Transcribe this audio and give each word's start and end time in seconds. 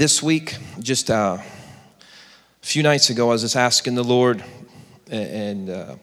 this 0.00 0.22
week, 0.22 0.56
just 0.78 1.10
uh, 1.10 1.36
a 1.36 2.66
few 2.66 2.82
nights 2.82 3.10
ago, 3.10 3.28
I 3.28 3.32
was 3.32 3.42
just 3.42 3.54
asking 3.54 3.96
the 3.96 4.02
Lord, 4.02 4.42
and 5.10 5.68
uh, 5.68 5.96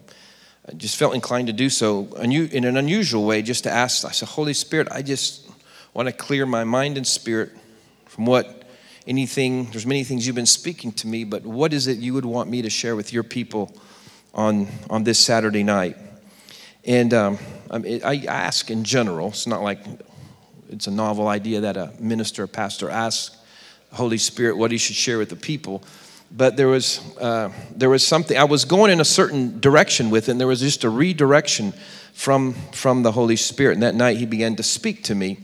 I 0.68 0.72
just 0.74 0.96
felt 0.96 1.16
inclined 1.16 1.48
to 1.48 1.52
do 1.52 1.68
so 1.68 2.04
in 2.20 2.64
an 2.64 2.76
unusual 2.76 3.24
way, 3.24 3.42
just 3.42 3.64
to 3.64 3.72
ask. 3.72 4.04
I 4.04 4.12
said, 4.12 4.28
Holy 4.28 4.54
Spirit, 4.54 4.86
I 4.92 5.02
just 5.02 5.50
want 5.94 6.06
to 6.06 6.12
clear 6.12 6.46
my 6.46 6.62
mind 6.62 6.96
and 6.96 7.04
spirit 7.04 7.50
from 8.06 8.24
what 8.24 8.62
anything, 9.08 9.64
there's 9.72 9.84
many 9.84 10.04
things 10.04 10.28
you've 10.28 10.36
been 10.36 10.46
speaking 10.46 10.92
to 10.92 11.08
me, 11.08 11.24
but 11.24 11.42
what 11.42 11.72
is 11.72 11.88
it 11.88 11.98
you 11.98 12.14
would 12.14 12.24
want 12.24 12.48
me 12.48 12.62
to 12.62 12.70
share 12.70 12.94
with 12.94 13.12
your 13.12 13.24
people 13.24 13.76
on, 14.32 14.68
on 14.88 15.02
this 15.02 15.18
Saturday 15.18 15.64
night? 15.64 15.96
And 16.84 17.12
um, 17.12 17.38
I 17.68 18.24
ask 18.28 18.70
in 18.70 18.84
general, 18.84 19.30
it's 19.30 19.48
not 19.48 19.62
like 19.62 19.80
it's 20.70 20.86
a 20.86 20.92
novel 20.92 21.26
idea 21.26 21.62
that 21.62 21.76
a 21.76 21.92
minister 21.98 22.44
or 22.44 22.46
pastor 22.46 22.90
asks 22.90 23.37
Holy 23.92 24.18
Spirit 24.18 24.56
what 24.56 24.70
he 24.70 24.78
should 24.78 24.96
share 24.96 25.18
with 25.18 25.30
the 25.30 25.36
people. 25.36 25.82
But 26.30 26.56
there 26.56 26.68
was, 26.68 27.00
uh, 27.18 27.50
there 27.74 27.88
was 27.88 28.06
something, 28.06 28.36
I 28.36 28.44
was 28.44 28.64
going 28.64 28.90
in 28.90 29.00
a 29.00 29.04
certain 29.04 29.60
direction 29.60 30.10
with 30.10 30.28
it, 30.28 30.32
and 30.32 30.40
there 30.40 30.46
was 30.46 30.60
just 30.60 30.84
a 30.84 30.90
redirection 30.90 31.72
from, 32.12 32.52
from 32.72 33.02
the 33.02 33.12
Holy 33.12 33.36
Spirit. 33.36 33.74
And 33.74 33.82
that 33.82 33.94
night 33.94 34.18
he 34.18 34.26
began 34.26 34.56
to 34.56 34.62
speak 34.62 35.04
to 35.04 35.14
me. 35.14 35.38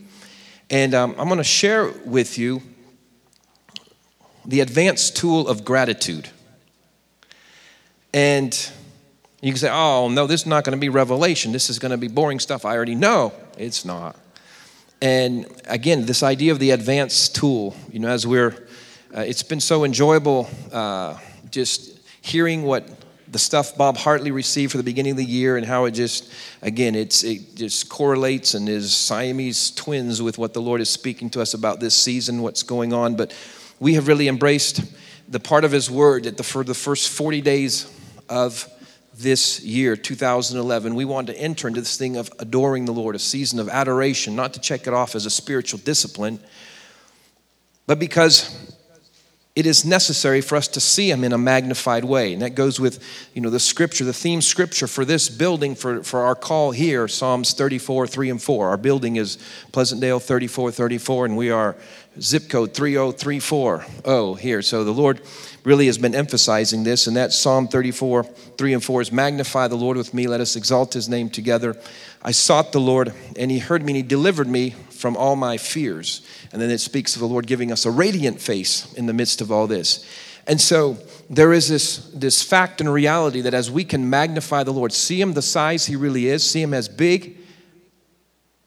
And 0.69 0.93
um, 0.93 1.15
I'm 1.17 1.27
going 1.27 1.37
to 1.37 1.43
share 1.43 1.89
with 2.05 2.37
you 2.37 2.61
the 4.45 4.59
advanced 4.59 5.17
tool 5.17 5.47
of 5.47 5.65
gratitude. 5.65 6.29
And 8.13 8.69
you 9.41 9.51
can 9.51 9.59
say, 9.59 9.69
oh, 9.71 10.07
no, 10.09 10.27
this 10.27 10.41
is 10.41 10.47
not 10.47 10.63
going 10.63 10.77
to 10.77 10.79
be 10.79 10.89
revelation. 10.89 11.51
This 11.51 11.69
is 11.69 11.79
going 11.79 11.91
to 11.91 11.97
be 11.97 12.07
boring 12.07 12.39
stuff 12.39 12.63
I 12.63 12.75
already 12.75 12.95
know. 12.95 13.33
It's 13.57 13.85
not. 13.85 14.15
And 15.01 15.45
again, 15.65 16.05
this 16.05 16.23
idea 16.23 16.51
of 16.51 16.59
the 16.59 16.71
advanced 16.71 17.35
tool, 17.35 17.75
you 17.91 17.99
know, 17.99 18.07
as 18.07 18.25
we're, 18.25 18.67
uh, 19.15 19.21
it's 19.21 19.43
been 19.43 19.59
so 19.59 19.83
enjoyable 19.83 20.49
uh, 20.71 21.17
just 21.51 21.99
hearing 22.21 22.63
what 22.63 22.89
the 23.27 23.39
stuff 23.39 23.75
Bob 23.75 23.97
Hartley 23.97 24.31
received 24.31 24.71
for 24.71 24.77
the 24.77 24.83
beginning 24.83 25.11
of 25.11 25.17
the 25.17 25.25
year 25.25 25.57
and 25.57 25.65
how 25.65 25.85
it 25.85 25.91
just, 25.91 26.31
again, 26.61 26.95
it's, 26.95 27.23
it 27.23 27.55
just 27.55 27.89
correlates 27.89 28.53
and 28.53 28.69
is 28.69 28.93
Siamese 28.93 29.71
twins 29.71 30.21
with 30.21 30.37
what 30.37 30.53
the 30.53 30.61
Lord 30.61 30.79
is 30.79 30.89
speaking 30.89 31.29
to 31.31 31.41
us 31.41 31.53
about 31.53 31.79
this 31.79 31.95
season, 31.95 32.41
what's 32.41 32.63
going 32.63 32.93
on. 32.93 33.15
But 33.15 33.35
we 33.79 33.95
have 33.95 34.07
really 34.07 34.27
embraced 34.27 34.83
the 35.27 35.39
part 35.39 35.65
of 35.65 35.71
His 35.71 35.91
Word 35.91 36.23
that 36.23 36.37
the, 36.37 36.43
for 36.43 36.63
the 36.63 36.73
first 36.73 37.09
40 37.09 37.41
days 37.41 37.91
of 38.29 38.69
this 39.17 39.61
year, 39.63 39.95
2011, 39.95 40.95
we 40.95 41.05
want 41.05 41.27
to 41.27 41.37
enter 41.37 41.67
into 41.67 41.81
this 41.81 41.97
thing 41.97 42.17
of 42.17 42.31
adoring 42.39 42.85
the 42.85 42.93
Lord, 42.93 43.15
a 43.15 43.19
season 43.19 43.59
of 43.59 43.69
adoration, 43.69 44.35
not 44.35 44.53
to 44.53 44.59
check 44.59 44.87
it 44.87 44.93
off 44.93 45.15
as 45.15 45.25
a 45.25 45.29
spiritual 45.29 45.79
discipline, 45.79 46.39
but 47.87 47.99
because 47.99 48.75
it 49.55 49.65
is 49.65 49.85
necessary 49.85 50.41
for 50.41 50.57
us 50.57 50.67
to 50.67 50.81
see 50.81 51.09
him 51.09 51.23
in 51.23 51.31
a 51.31 51.37
magnified 51.37 52.03
way. 52.03 52.33
And 52.33 52.41
that 52.41 52.55
goes 52.55 52.77
with 52.77 53.01
you 53.33 53.41
know 53.41 53.49
the 53.49 53.59
scripture 53.59 54.03
the 54.03 54.11
theme 54.13 54.41
scripture 54.41 54.85
for 54.85 55.05
this 55.05 55.29
building 55.29 55.75
for, 55.75 56.03
for 56.03 56.21
our 56.21 56.35
call 56.35 56.71
here 56.71 57.07
psalms 57.07 57.53
34 57.53 58.07
3 58.07 58.31
and 58.31 58.41
4 58.41 58.69
our 58.69 58.77
building 58.77 59.15
is 59.15 59.37
pleasantdale 59.71 60.19
34 60.19 60.71
34 60.71 61.25
and 61.25 61.37
we 61.37 61.51
are 61.51 61.77
zip 62.21 62.49
code 62.49 62.73
30340 62.73 64.41
here. 64.41 64.61
So 64.61 64.83
the 64.83 64.91
lord 64.91 65.21
really 65.63 65.85
has 65.85 65.97
been 65.97 66.15
emphasizing 66.15 66.83
this 66.83 67.07
and 67.07 67.15
that 67.15 67.31
psalm 67.31 67.69
34 67.69 68.23
3 68.23 68.73
and 68.73 68.83
4 68.83 69.01
is 69.01 69.11
magnify 69.11 69.69
the 69.69 69.77
lord 69.77 69.95
with 69.95 70.13
me 70.13 70.27
let 70.27 70.41
us 70.41 70.57
exalt 70.57 70.93
his 70.93 71.07
name 71.07 71.29
together. 71.29 71.77
I 72.21 72.31
sought 72.31 72.73
the 72.73 72.81
lord 72.81 73.13
and 73.37 73.49
he 73.49 73.59
heard 73.59 73.85
me 73.85 73.93
and 73.93 73.97
he 73.97 74.03
delivered 74.03 74.47
me 74.47 74.75
from 74.95 75.17
all 75.17 75.35
my 75.35 75.57
fears 75.57 76.21
and 76.51 76.61
then 76.61 76.69
it 76.71 76.79
speaks 76.79 77.15
of 77.15 77.19
the 77.19 77.27
Lord 77.27 77.47
giving 77.47 77.71
us 77.71 77.85
a 77.85 77.91
radiant 77.91 78.39
face 78.39 78.93
in 78.93 79.05
the 79.05 79.13
midst 79.13 79.41
of 79.41 79.51
all 79.51 79.67
this. 79.67 80.05
And 80.47 80.61
so 80.61 80.97
there 81.29 81.53
is 81.53 81.67
this, 81.67 82.09
this 82.13 82.41
fact 82.41 82.79
and 82.79 82.91
reality 82.91 83.41
that 83.41 83.53
as 83.53 83.71
we 83.71 83.83
can 83.83 84.09
magnify 84.09 84.63
the 84.63 84.73
Lord, 84.73 84.93
see 84.93 85.19
Him 85.19 85.33
the 85.33 85.41
size 85.41 85.85
He 85.85 85.95
really 85.95 86.27
is, 86.27 86.49
see 86.49 86.61
Him 86.61 86.73
as 86.73 86.87
big 86.87 87.37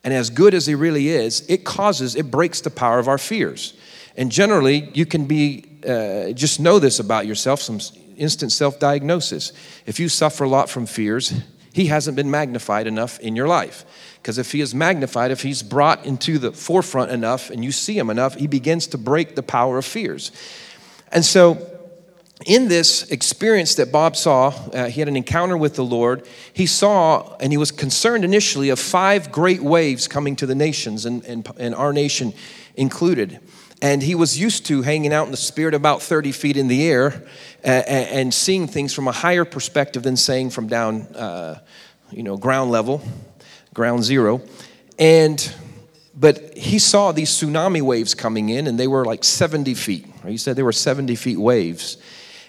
and 0.04 0.12
as 0.12 0.30
good 0.30 0.54
as 0.54 0.66
He 0.66 0.74
really 0.74 1.08
is, 1.08 1.44
it 1.48 1.64
causes, 1.64 2.14
it 2.14 2.30
breaks 2.30 2.60
the 2.60 2.70
power 2.70 2.98
of 2.98 3.08
our 3.08 3.18
fears. 3.18 3.74
And 4.16 4.32
generally, 4.32 4.90
you 4.94 5.06
can 5.06 5.26
be, 5.26 5.64
uh, 5.86 6.32
just 6.32 6.58
know 6.60 6.78
this 6.78 6.98
about 6.98 7.26
yourself, 7.26 7.60
some 7.60 7.78
instant 8.16 8.50
self 8.50 8.80
diagnosis. 8.80 9.52
If 9.86 10.00
you 10.00 10.08
suffer 10.08 10.44
a 10.44 10.48
lot 10.48 10.68
from 10.68 10.86
fears, 10.86 11.32
He 11.72 11.86
hasn't 11.86 12.16
been 12.16 12.30
magnified 12.30 12.86
enough 12.86 13.20
in 13.20 13.36
your 13.36 13.46
life. 13.46 13.84
Because 14.28 14.36
if 14.36 14.52
he 14.52 14.60
is 14.60 14.74
magnified, 14.74 15.30
if 15.30 15.40
he's 15.40 15.62
brought 15.62 16.04
into 16.04 16.36
the 16.36 16.52
forefront 16.52 17.10
enough 17.10 17.48
and 17.48 17.64
you 17.64 17.72
see 17.72 17.96
him 17.96 18.10
enough, 18.10 18.34
he 18.34 18.46
begins 18.46 18.86
to 18.88 18.98
break 18.98 19.36
the 19.36 19.42
power 19.42 19.78
of 19.78 19.86
fears. 19.86 20.32
And 21.10 21.24
so, 21.24 21.66
in 22.44 22.68
this 22.68 23.10
experience 23.10 23.76
that 23.76 23.90
Bob 23.90 24.16
saw, 24.16 24.48
uh, 24.48 24.90
he 24.90 25.00
had 25.00 25.08
an 25.08 25.16
encounter 25.16 25.56
with 25.56 25.76
the 25.76 25.82
Lord. 25.82 26.28
He 26.52 26.66
saw 26.66 27.38
and 27.40 27.54
he 27.54 27.56
was 27.56 27.70
concerned 27.70 28.22
initially 28.22 28.68
of 28.68 28.78
five 28.78 29.32
great 29.32 29.62
waves 29.62 30.06
coming 30.06 30.36
to 30.36 30.44
the 30.44 30.54
nations, 30.54 31.06
and, 31.06 31.24
and, 31.24 31.50
and 31.58 31.74
our 31.74 31.94
nation 31.94 32.34
included. 32.76 33.40
And 33.80 34.02
he 34.02 34.14
was 34.14 34.38
used 34.38 34.66
to 34.66 34.82
hanging 34.82 35.14
out 35.14 35.24
in 35.24 35.30
the 35.30 35.38
spirit 35.38 35.72
about 35.72 36.02
30 36.02 36.32
feet 36.32 36.58
in 36.58 36.68
the 36.68 36.86
air 36.86 37.26
uh, 37.64 37.68
and 37.68 38.34
seeing 38.34 38.66
things 38.66 38.92
from 38.92 39.08
a 39.08 39.12
higher 39.12 39.46
perspective 39.46 40.02
than 40.02 40.18
saying 40.18 40.50
from 40.50 40.66
down, 40.66 41.04
uh, 41.14 41.60
you 42.10 42.22
know, 42.22 42.36
ground 42.36 42.70
level 42.70 43.02
ground 43.78 44.02
zero. 44.02 44.42
And 44.98 45.38
but 46.18 46.58
he 46.58 46.80
saw 46.80 47.12
these 47.12 47.30
tsunami 47.30 47.80
waves 47.80 48.12
coming 48.12 48.48
in, 48.48 48.66
and 48.66 48.76
they 48.76 48.88
were 48.88 49.04
like 49.04 49.22
70 49.22 49.74
feet. 49.74 50.04
He 50.26 50.36
said 50.36 50.56
they 50.56 50.64
were 50.64 50.72
70 50.72 51.14
feet 51.14 51.38
waves. 51.38 51.96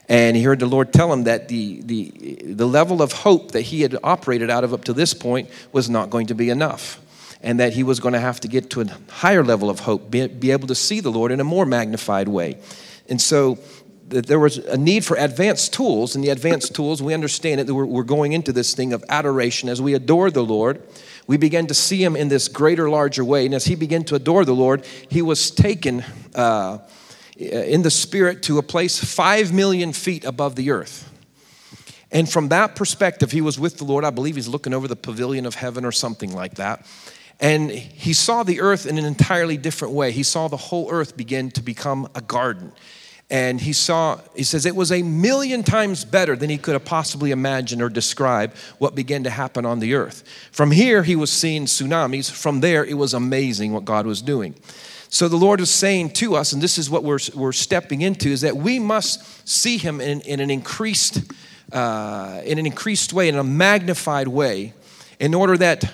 And 0.08 0.36
he 0.36 0.42
heard 0.42 0.58
the 0.58 0.66
Lord 0.66 0.92
tell 0.92 1.14
him 1.14 1.26
that 1.26 1.50
the, 1.50 1.82
the, 1.84 2.10
the 2.46 2.68
level 2.68 3.04
of 3.04 3.12
hope 3.12 3.52
that 3.52 3.62
he 3.62 3.84
had 3.84 3.96
operated 4.04 4.50
out 4.50 4.64
of 4.64 4.74
up 4.74 4.86
to 4.86 4.94
this 4.94 5.14
point 5.14 5.52
was 5.72 5.88
not 5.88 6.10
going 6.10 6.26
to 6.28 6.34
be 6.34 6.50
enough. 6.50 7.00
And 7.44 7.60
that 7.60 7.74
he 7.74 7.84
was 7.84 8.00
going 8.00 8.14
to 8.14 8.20
have 8.20 8.40
to 8.40 8.48
get 8.48 8.72
to 8.72 8.82
a 8.82 8.88
higher 9.12 9.44
level 9.44 9.70
of 9.70 9.82
hope, 9.82 10.10
be, 10.10 10.26
be 10.26 10.50
able 10.50 10.68
to 10.68 10.76
see 10.76 11.00
the 11.00 11.12
Lord 11.12 11.32
in 11.32 11.40
a 11.40 11.44
more 11.44 11.68
magnified 11.68 12.28
way. 12.28 12.58
And 13.08 13.22
so 13.22 13.60
that 14.08 14.26
there 14.26 14.40
was 14.40 14.58
a 14.58 14.78
need 14.78 15.06
for 15.06 15.16
advanced 15.16 15.74
tools, 15.74 16.16
and 16.16 16.24
the 16.24 16.30
advanced 16.30 16.74
tools, 16.74 17.04
we 17.04 17.14
understand 17.14 17.62
it, 17.62 17.68
that 17.68 17.76
we're, 17.76 17.86
we're 17.86 18.02
going 18.02 18.34
into 18.34 18.52
this 18.52 18.74
thing 18.74 18.94
of 18.94 19.06
adoration 19.10 19.70
as 19.70 19.80
we 19.80 19.94
adore 19.94 20.32
the 20.32 20.44
Lord 20.44 20.82
we 21.30 21.38
began 21.38 21.68
to 21.68 21.76
see 21.76 22.04
him 22.04 22.16
in 22.16 22.28
this 22.28 22.48
greater, 22.48 22.90
larger 22.90 23.24
way. 23.24 23.46
And 23.46 23.54
as 23.54 23.66
he 23.66 23.76
began 23.76 24.04
to 24.06 24.16
adore 24.16 24.46
the 24.46 24.56
Lord, 24.56 24.84
he 25.12 25.22
was 25.22 25.52
taken 25.52 26.04
uh, 26.34 26.80
in 27.38 27.84
the 27.84 27.92
spirit 27.92 28.42
to 28.44 28.58
a 28.58 28.64
place 28.64 28.98
five 28.98 29.54
million 29.54 29.94
feet 29.94 30.26
above 30.26 30.56
the 30.56 30.72
earth. 30.72 31.08
And 32.12 32.28
from 32.28 32.50
that 32.50 32.76
perspective, 32.76 33.32
he 33.32 33.42
was 33.42 33.60
with 33.60 33.78
the 33.78 33.84
Lord. 33.84 34.06
I 34.06 34.10
believe 34.10 34.38
he's 34.38 34.48
looking 34.48 34.74
over 34.74 34.88
the 34.88 34.96
pavilion 34.96 35.46
of 35.46 35.54
heaven 35.54 35.86
or 35.86 35.92
something 35.92 36.34
like 36.34 36.56
that. 36.56 36.84
And 37.40 37.70
he 37.70 38.14
saw 38.14 38.42
the 38.42 38.60
earth 38.62 38.88
in 38.88 38.98
an 38.98 39.06
entirely 39.06 39.56
different 39.56 39.94
way. 39.94 40.12
He 40.12 40.24
saw 40.24 40.48
the 40.48 40.58
whole 40.58 40.90
earth 40.90 41.16
begin 41.16 41.52
to 41.52 41.62
become 41.62 42.10
a 42.16 42.22
garden 42.22 42.72
and 43.32 43.62
he 43.62 43.74
saw, 43.74 44.20
he 44.36 44.44
says, 44.44 44.66
it 44.66 44.76
was 44.76 44.92
a 44.92 45.04
million 45.04 45.62
times 45.62 46.04
better 46.04 46.36
than 46.36 46.50
he 46.50 46.58
could 46.58 46.74
have 46.74 46.86
possibly 46.86 47.30
imagined 47.30 47.82
or 47.82 47.90
described 47.90 48.58
what 48.80 48.96
began 48.96 49.24
to 49.26 49.30
happen 49.30 49.66
on 49.66 49.80
the 49.80 49.94
earth. 49.94 50.24
From 50.52 50.72
here, 50.72 51.04
he 51.04 51.16
was 51.16 51.32
seeing 51.32 51.66
tsunamis. 51.66 52.32
From 52.32 52.62
there, 52.62 52.84
it 52.84 52.96
was 52.96 53.14
amazing 53.14 53.72
what 53.72 53.86
God 53.86 54.08
was 54.08 54.24
doing. 54.24 54.56
So 55.10 55.28
the 55.28 55.38
Lord 55.38 55.60
is 55.60 55.70
saying 55.70 56.12
to 56.12 56.36
us, 56.36 56.54
and 56.54 56.62
this 56.62 56.78
is 56.78 56.90
what 56.90 57.04
we're, 57.04 57.20
we're 57.36 57.52
stepping 57.52 58.02
into, 58.02 58.30
is 58.30 58.42
that 58.42 58.58
we 58.58 58.80
must 58.80 59.48
see 59.48 59.78
him 59.78 60.02
in, 60.02 60.22
in 60.22 60.40
an 60.40 60.50
increased, 60.50 61.22
uh, 61.72 62.42
in 62.46 62.58
an 62.58 62.66
increased 62.66 63.14
way, 63.14 63.28
in 63.30 63.36
a 63.36 63.44
magnified 63.44 64.28
way, 64.28 64.74
in 65.20 65.36
order 65.36 65.58
that 65.58 65.92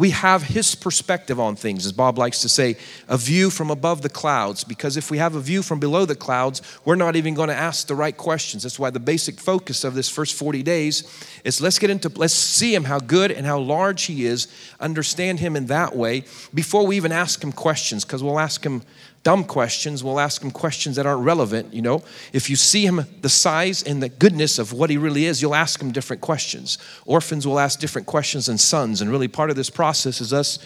we 0.00 0.10
have 0.10 0.44
his 0.44 0.74
perspective 0.74 1.38
on 1.38 1.54
things, 1.54 1.84
as 1.84 1.92
Bob 1.92 2.16
likes 2.16 2.40
to 2.40 2.48
say, 2.48 2.78
a 3.06 3.18
view 3.18 3.50
from 3.50 3.70
above 3.70 4.00
the 4.00 4.08
clouds. 4.08 4.64
Because 4.64 4.96
if 4.96 5.10
we 5.10 5.18
have 5.18 5.34
a 5.34 5.40
view 5.40 5.62
from 5.62 5.78
below 5.78 6.06
the 6.06 6.14
clouds, 6.14 6.62
we're 6.86 6.94
not 6.94 7.16
even 7.16 7.34
going 7.34 7.50
to 7.50 7.54
ask 7.54 7.86
the 7.86 7.94
right 7.94 8.16
questions. 8.16 8.62
That's 8.62 8.78
why 8.78 8.88
the 8.88 8.98
basic 8.98 9.38
focus 9.38 9.84
of 9.84 9.92
this 9.92 10.08
first 10.08 10.36
40 10.36 10.62
days 10.62 11.02
is 11.44 11.60
let's 11.60 11.78
get 11.78 11.90
into, 11.90 12.08
let's 12.16 12.32
see 12.32 12.74
him 12.74 12.84
how 12.84 12.98
good 12.98 13.30
and 13.30 13.44
how 13.44 13.58
large 13.58 14.04
he 14.04 14.24
is, 14.24 14.48
understand 14.80 15.38
him 15.38 15.54
in 15.54 15.66
that 15.66 15.94
way 15.94 16.24
before 16.54 16.86
we 16.86 16.96
even 16.96 17.12
ask 17.12 17.44
him 17.44 17.52
questions, 17.52 18.02
because 18.02 18.22
we'll 18.22 18.40
ask 18.40 18.64
him 18.64 18.80
dumb 19.22 19.44
questions. 19.44 20.02
We'll 20.02 20.20
ask 20.20 20.42
him 20.42 20.50
questions 20.50 20.96
that 20.96 21.06
aren't 21.06 21.24
relevant, 21.24 21.74
you 21.74 21.82
know. 21.82 22.02
If 22.32 22.48
you 22.48 22.56
see 22.56 22.86
him 22.86 23.04
the 23.20 23.28
size 23.28 23.82
and 23.82 24.02
the 24.02 24.08
goodness 24.08 24.58
of 24.58 24.72
what 24.72 24.90
he 24.90 24.96
really 24.96 25.26
is, 25.26 25.42
you'll 25.42 25.54
ask 25.54 25.80
him 25.80 25.92
different 25.92 26.22
questions. 26.22 26.78
Orphans 27.04 27.46
will 27.46 27.58
ask 27.58 27.78
different 27.78 28.06
questions 28.06 28.46
than 28.46 28.58
sons. 28.58 29.00
And 29.00 29.10
really, 29.10 29.28
part 29.28 29.50
of 29.50 29.56
this 29.56 29.70
process 29.70 30.20
is 30.20 30.32
us 30.32 30.58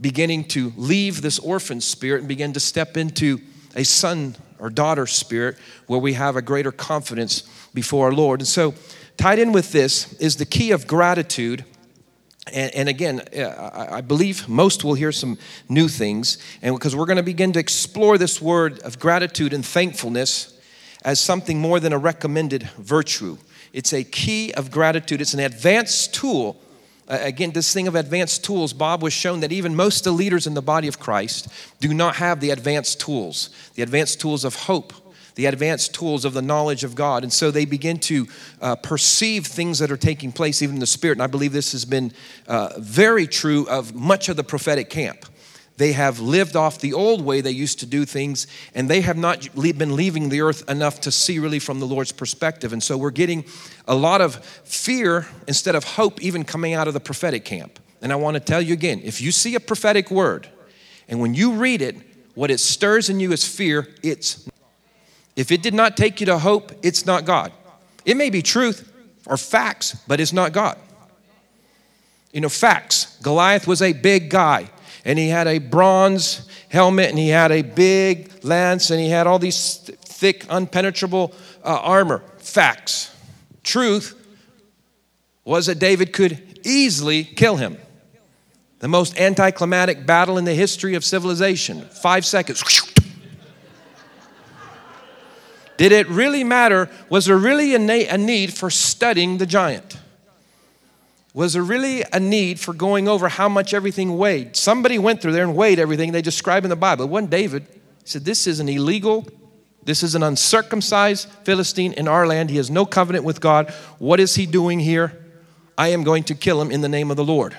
beginning 0.00 0.44
to 0.44 0.72
leave 0.76 1.22
this 1.22 1.38
orphan 1.38 1.80
spirit 1.80 2.20
and 2.20 2.28
begin 2.28 2.52
to 2.52 2.60
step 2.60 2.96
into 2.96 3.40
a 3.74 3.84
son 3.84 4.36
or 4.58 4.70
daughter 4.70 5.06
spirit 5.06 5.56
where 5.86 6.00
we 6.00 6.12
have 6.12 6.36
a 6.36 6.42
greater 6.42 6.72
confidence 6.72 7.42
before 7.74 8.06
our 8.06 8.12
Lord. 8.12 8.40
And 8.40 8.48
so, 8.48 8.74
tied 9.16 9.38
in 9.38 9.52
with 9.52 9.72
this 9.72 10.12
is 10.14 10.36
the 10.36 10.46
key 10.46 10.70
of 10.72 10.86
gratitude 10.86 11.64
And, 12.52 12.74
and, 12.74 12.88
again, 12.88 13.22
I 13.36 14.00
believe 14.00 14.48
most 14.48 14.84
will 14.84 14.94
hear 14.94 15.12
some 15.12 15.38
new 15.68 15.88
things, 15.88 16.38
and 16.62 16.74
because 16.74 16.94
we're 16.94 17.06
going 17.06 17.16
to 17.16 17.22
begin 17.22 17.52
to 17.52 17.58
explore 17.58 18.18
this 18.18 18.40
word 18.40 18.80
of 18.80 18.98
gratitude 18.98 19.52
and 19.52 19.64
thankfulness 19.64 20.58
as 21.04 21.20
something 21.20 21.60
more 21.60 21.80
than 21.80 21.92
a 21.92 21.98
recommended 21.98 22.64
virtue. 22.78 23.38
It's 23.72 23.92
a 23.92 24.04
key 24.04 24.52
of 24.54 24.70
gratitude. 24.70 25.20
It's 25.20 25.34
an 25.34 25.40
advanced 25.40 26.14
tool. 26.14 26.60
Uh, 27.08 27.18
again, 27.22 27.52
this 27.52 27.72
thing 27.72 27.88
of 27.88 27.94
advanced 27.94 28.44
tools, 28.44 28.72
Bob 28.72 29.02
was 29.02 29.12
shown 29.12 29.40
that 29.40 29.52
even 29.52 29.74
most 29.74 30.00
of 30.00 30.12
the 30.12 30.12
leaders 30.12 30.46
in 30.46 30.54
the 30.54 30.62
body 30.62 30.88
of 30.88 30.98
Christ 30.98 31.48
do 31.80 31.94
not 31.94 32.16
have 32.16 32.40
the 32.40 32.50
advanced 32.50 33.00
tools, 33.00 33.50
the 33.74 33.82
advanced 33.82 34.20
tools 34.20 34.44
of 34.44 34.54
hope, 34.54 34.92
the 35.38 35.46
advanced 35.46 35.94
tools 35.94 36.24
of 36.24 36.34
the 36.34 36.42
knowledge 36.42 36.82
of 36.82 36.96
God. 36.96 37.22
And 37.22 37.32
so 37.32 37.52
they 37.52 37.64
begin 37.64 38.00
to 38.00 38.26
uh, 38.60 38.74
perceive 38.74 39.46
things 39.46 39.78
that 39.78 39.88
are 39.88 39.96
taking 39.96 40.32
place, 40.32 40.62
even 40.62 40.74
in 40.74 40.80
the 40.80 40.86
spirit. 40.86 41.12
And 41.12 41.22
I 41.22 41.28
believe 41.28 41.52
this 41.52 41.70
has 41.70 41.84
been 41.84 42.12
uh, 42.48 42.70
very 42.76 43.28
true 43.28 43.64
of 43.68 43.94
much 43.94 44.28
of 44.28 44.34
the 44.34 44.42
prophetic 44.42 44.90
camp. 44.90 45.24
They 45.76 45.92
have 45.92 46.18
lived 46.18 46.56
off 46.56 46.80
the 46.80 46.92
old 46.92 47.24
way 47.24 47.40
they 47.40 47.52
used 47.52 47.78
to 47.78 47.86
do 47.86 48.04
things, 48.04 48.48
and 48.74 48.90
they 48.90 49.00
have 49.02 49.16
not 49.16 49.48
been 49.54 49.94
leaving 49.94 50.28
the 50.28 50.40
earth 50.40 50.68
enough 50.68 51.02
to 51.02 51.12
see 51.12 51.38
really 51.38 51.60
from 51.60 51.78
the 51.78 51.86
Lord's 51.86 52.10
perspective. 52.10 52.72
And 52.72 52.82
so 52.82 52.98
we're 52.98 53.12
getting 53.12 53.44
a 53.86 53.94
lot 53.94 54.20
of 54.20 54.44
fear 54.64 55.28
instead 55.46 55.76
of 55.76 55.84
hope, 55.84 56.20
even 56.20 56.42
coming 56.42 56.74
out 56.74 56.88
of 56.88 56.94
the 56.94 57.00
prophetic 57.00 57.44
camp. 57.44 57.78
And 58.02 58.12
I 58.12 58.16
want 58.16 58.34
to 58.34 58.40
tell 58.40 58.60
you 58.60 58.72
again 58.72 59.02
if 59.04 59.20
you 59.20 59.30
see 59.30 59.54
a 59.54 59.60
prophetic 59.60 60.10
word, 60.10 60.48
and 61.06 61.20
when 61.20 61.34
you 61.34 61.52
read 61.52 61.80
it, 61.80 61.94
what 62.34 62.50
it 62.50 62.58
stirs 62.58 63.08
in 63.08 63.20
you 63.20 63.30
is 63.30 63.46
fear, 63.46 63.86
it's 64.02 64.48
if 65.38 65.52
it 65.52 65.62
did 65.62 65.72
not 65.72 65.96
take 65.96 66.18
you 66.18 66.26
to 66.26 66.36
hope, 66.36 66.72
it's 66.82 67.06
not 67.06 67.24
God. 67.24 67.52
It 68.04 68.16
may 68.16 68.28
be 68.28 68.42
truth 68.42 68.92
or 69.24 69.36
facts, 69.36 69.94
but 70.08 70.18
it's 70.18 70.32
not 70.32 70.52
God. 70.52 70.76
You 72.32 72.40
know, 72.40 72.48
facts. 72.48 73.16
Goliath 73.22 73.68
was 73.68 73.80
a 73.80 73.92
big 73.92 74.30
guy, 74.30 74.68
and 75.04 75.16
he 75.16 75.28
had 75.28 75.46
a 75.46 75.58
bronze 75.60 76.48
helmet, 76.70 77.10
and 77.10 77.18
he 77.20 77.28
had 77.28 77.52
a 77.52 77.62
big 77.62 78.44
lance, 78.44 78.90
and 78.90 79.00
he 79.00 79.10
had 79.10 79.28
all 79.28 79.38
these 79.38 79.76
thick, 79.76 80.44
unpenetrable 80.48 81.32
uh, 81.62 81.82
armor. 81.82 82.24
Facts. 82.38 83.14
Truth 83.62 84.16
was 85.44 85.66
that 85.66 85.78
David 85.78 86.12
could 86.12 86.58
easily 86.64 87.22
kill 87.22 87.58
him. 87.58 87.78
The 88.80 88.88
most 88.88 89.16
anticlimactic 89.16 90.04
battle 90.04 90.36
in 90.36 90.44
the 90.44 90.54
history 90.54 90.96
of 90.96 91.04
civilization. 91.04 91.82
Five 91.82 92.26
seconds. 92.26 92.60
Did 95.78 95.92
it 95.92 96.08
really 96.08 96.42
matter? 96.42 96.90
Was 97.08 97.26
there 97.26 97.38
really 97.38 97.74
a, 97.74 98.18
need 98.18 98.52
for 98.52 98.68
studying 98.68 99.38
the 99.38 99.46
giant? 99.46 99.96
Was 101.32 101.52
there 101.52 101.62
really 101.62 102.02
a 102.12 102.18
need 102.18 102.58
for 102.58 102.74
going 102.74 103.06
over 103.06 103.28
how 103.28 103.48
much 103.48 103.72
everything 103.72 104.18
weighed? 104.18 104.56
Somebody 104.56 104.98
went 104.98 105.22
through 105.22 105.32
there 105.32 105.44
and 105.44 105.54
weighed 105.54 105.78
everything 105.78 106.10
they 106.10 106.20
describe 106.20 106.64
in 106.64 106.70
the 106.70 106.76
Bible. 106.76 107.04
It 107.04 107.10
wasn't 107.10 107.30
David. 107.30 107.62
He 107.70 108.10
said, 108.10 108.24
This 108.24 108.48
is 108.48 108.58
an 108.58 108.68
illegal, 108.68 109.24
this 109.84 110.02
is 110.02 110.16
an 110.16 110.24
uncircumcised 110.24 111.28
Philistine 111.44 111.92
in 111.92 112.08
our 112.08 112.26
land. 112.26 112.50
He 112.50 112.56
has 112.56 112.70
no 112.72 112.84
covenant 112.84 113.24
with 113.24 113.40
God. 113.40 113.70
What 114.00 114.18
is 114.18 114.34
he 114.34 114.46
doing 114.46 114.80
here? 114.80 115.16
I 115.78 115.88
am 115.88 116.02
going 116.02 116.24
to 116.24 116.34
kill 116.34 116.60
him 116.60 116.72
in 116.72 116.80
the 116.80 116.88
name 116.88 117.12
of 117.12 117.16
the 117.16 117.24
Lord. 117.24 117.56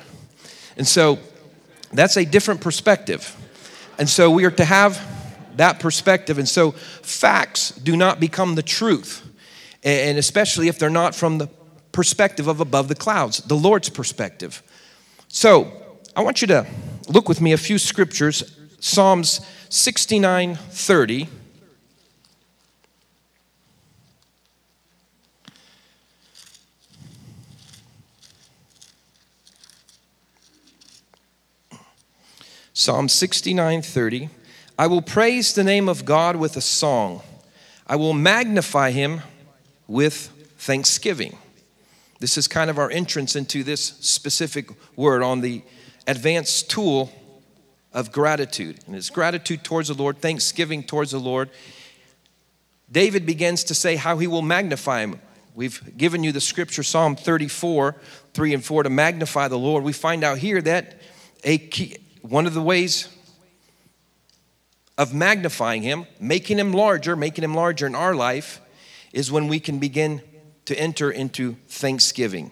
And 0.76 0.86
so 0.86 1.20
that's 1.94 2.18
a 2.18 2.26
different 2.26 2.60
perspective. 2.60 3.34
And 3.98 4.10
so 4.10 4.30
we 4.30 4.44
are 4.44 4.52
to 4.52 4.66
have 4.66 5.19
that 5.60 5.80
perspective. 5.82 6.38
And 6.38 6.48
so 6.48 6.72
facts 6.72 7.72
do 7.72 7.98
not 7.98 8.20
become 8.20 8.56
the 8.56 8.64
truth, 8.64 9.28
and 9.84 10.18
especially 10.18 10.70
if 10.70 10.80
they're 10.80 10.90
not 10.90 11.14
from 11.14 11.38
the 11.38 11.48
perspective 11.92 12.48
of 12.48 12.62
above 12.62 12.88
the 12.88 12.96
clouds, 12.96 13.40
the 13.40 13.56
Lord's 13.56 13.90
perspective. 13.90 14.64
So 15.28 15.72
I 16.16 16.24
want 16.24 16.42
you 16.42 16.48
to 16.48 16.66
look 17.10 17.28
with 17.28 17.42
me 17.42 17.52
a 17.52 17.58
few 17.58 17.78
scriptures 17.78 18.56
Psalms 18.80 19.42
69 19.68 20.56
30. 20.56 21.28
Psalm 32.72 33.10
69 33.10 33.82
30. 33.82 34.30
I 34.80 34.88
will 34.88 35.02
praise 35.02 35.52
the 35.52 35.66
name 35.66 35.90
of 35.90 36.06
God 36.06 36.38
with 36.38 36.56
a 36.56 36.62
song. 36.62 37.22
I 37.86 37.98
will 37.98 38.14
magnify 38.14 38.92
him 38.92 39.20
with 39.90 40.32
thanksgiving. 40.58 41.38
This 42.22 42.38
is 42.38 42.48
kind 42.48 42.70
of 42.70 42.78
our 42.80 42.90
entrance 42.90 43.36
into 43.36 43.62
this 43.62 43.82
specific 44.00 44.70
word 44.96 45.22
on 45.22 45.42
the 45.42 45.64
advanced 46.08 46.70
tool 46.70 47.12
of 47.92 48.14
gratitude. 48.14 48.80
And 48.88 48.96
it's 48.96 49.10
gratitude 49.10 49.66
towards 49.66 49.90
the 49.90 49.96
Lord, 49.96 50.20
thanksgiving 50.20 50.84
towards 50.84 51.12
the 51.12 51.20
Lord. 51.20 51.50
David 52.90 53.26
begins 53.26 53.66
to 53.66 53.76
say 53.76 53.98
how 53.98 54.18
he 54.18 54.28
will 54.28 54.42
magnify 54.42 55.02
him. 55.02 55.20
We've 55.56 55.98
given 55.98 56.24
you 56.24 56.32
the 56.32 56.40
scripture, 56.40 56.84
Psalm 56.84 57.18
34, 57.18 57.98
3 58.34 58.54
and 58.54 58.64
4, 58.64 58.84
to 58.84 58.90
magnify 58.90 59.50
the 59.50 59.60
Lord. 59.60 59.84
We 59.84 59.92
find 59.92 60.24
out 60.24 60.38
here 60.38 60.62
that 60.62 61.02
a 61.44 61.58
key, 61.58 61.98
one 62.22 62.48
of 62.48 62.54
the 62.54 62.62
ways 62.62 63.10
of 65.00 65.14
magnifying 65.14 65.82
Him, 65.82 66.06
making 66.20 66.60
Him 66.60 66.74
larger, 66.74 67.16
making 67.16 67.46
Him 67.46 67.56
larger 67.56 67.88
in 67.88 67.96
our 67.96 68.14
life, 68.14 68.60
is 69.14 69.32
when 69.32 69.48
we 69.48 69.60
can 69.60 69.80
begin 69.80 70.22
to 70.66 70.78
enter 70.78 71.10
into 71.10 71.56
thanksgiving. 71.70 72.52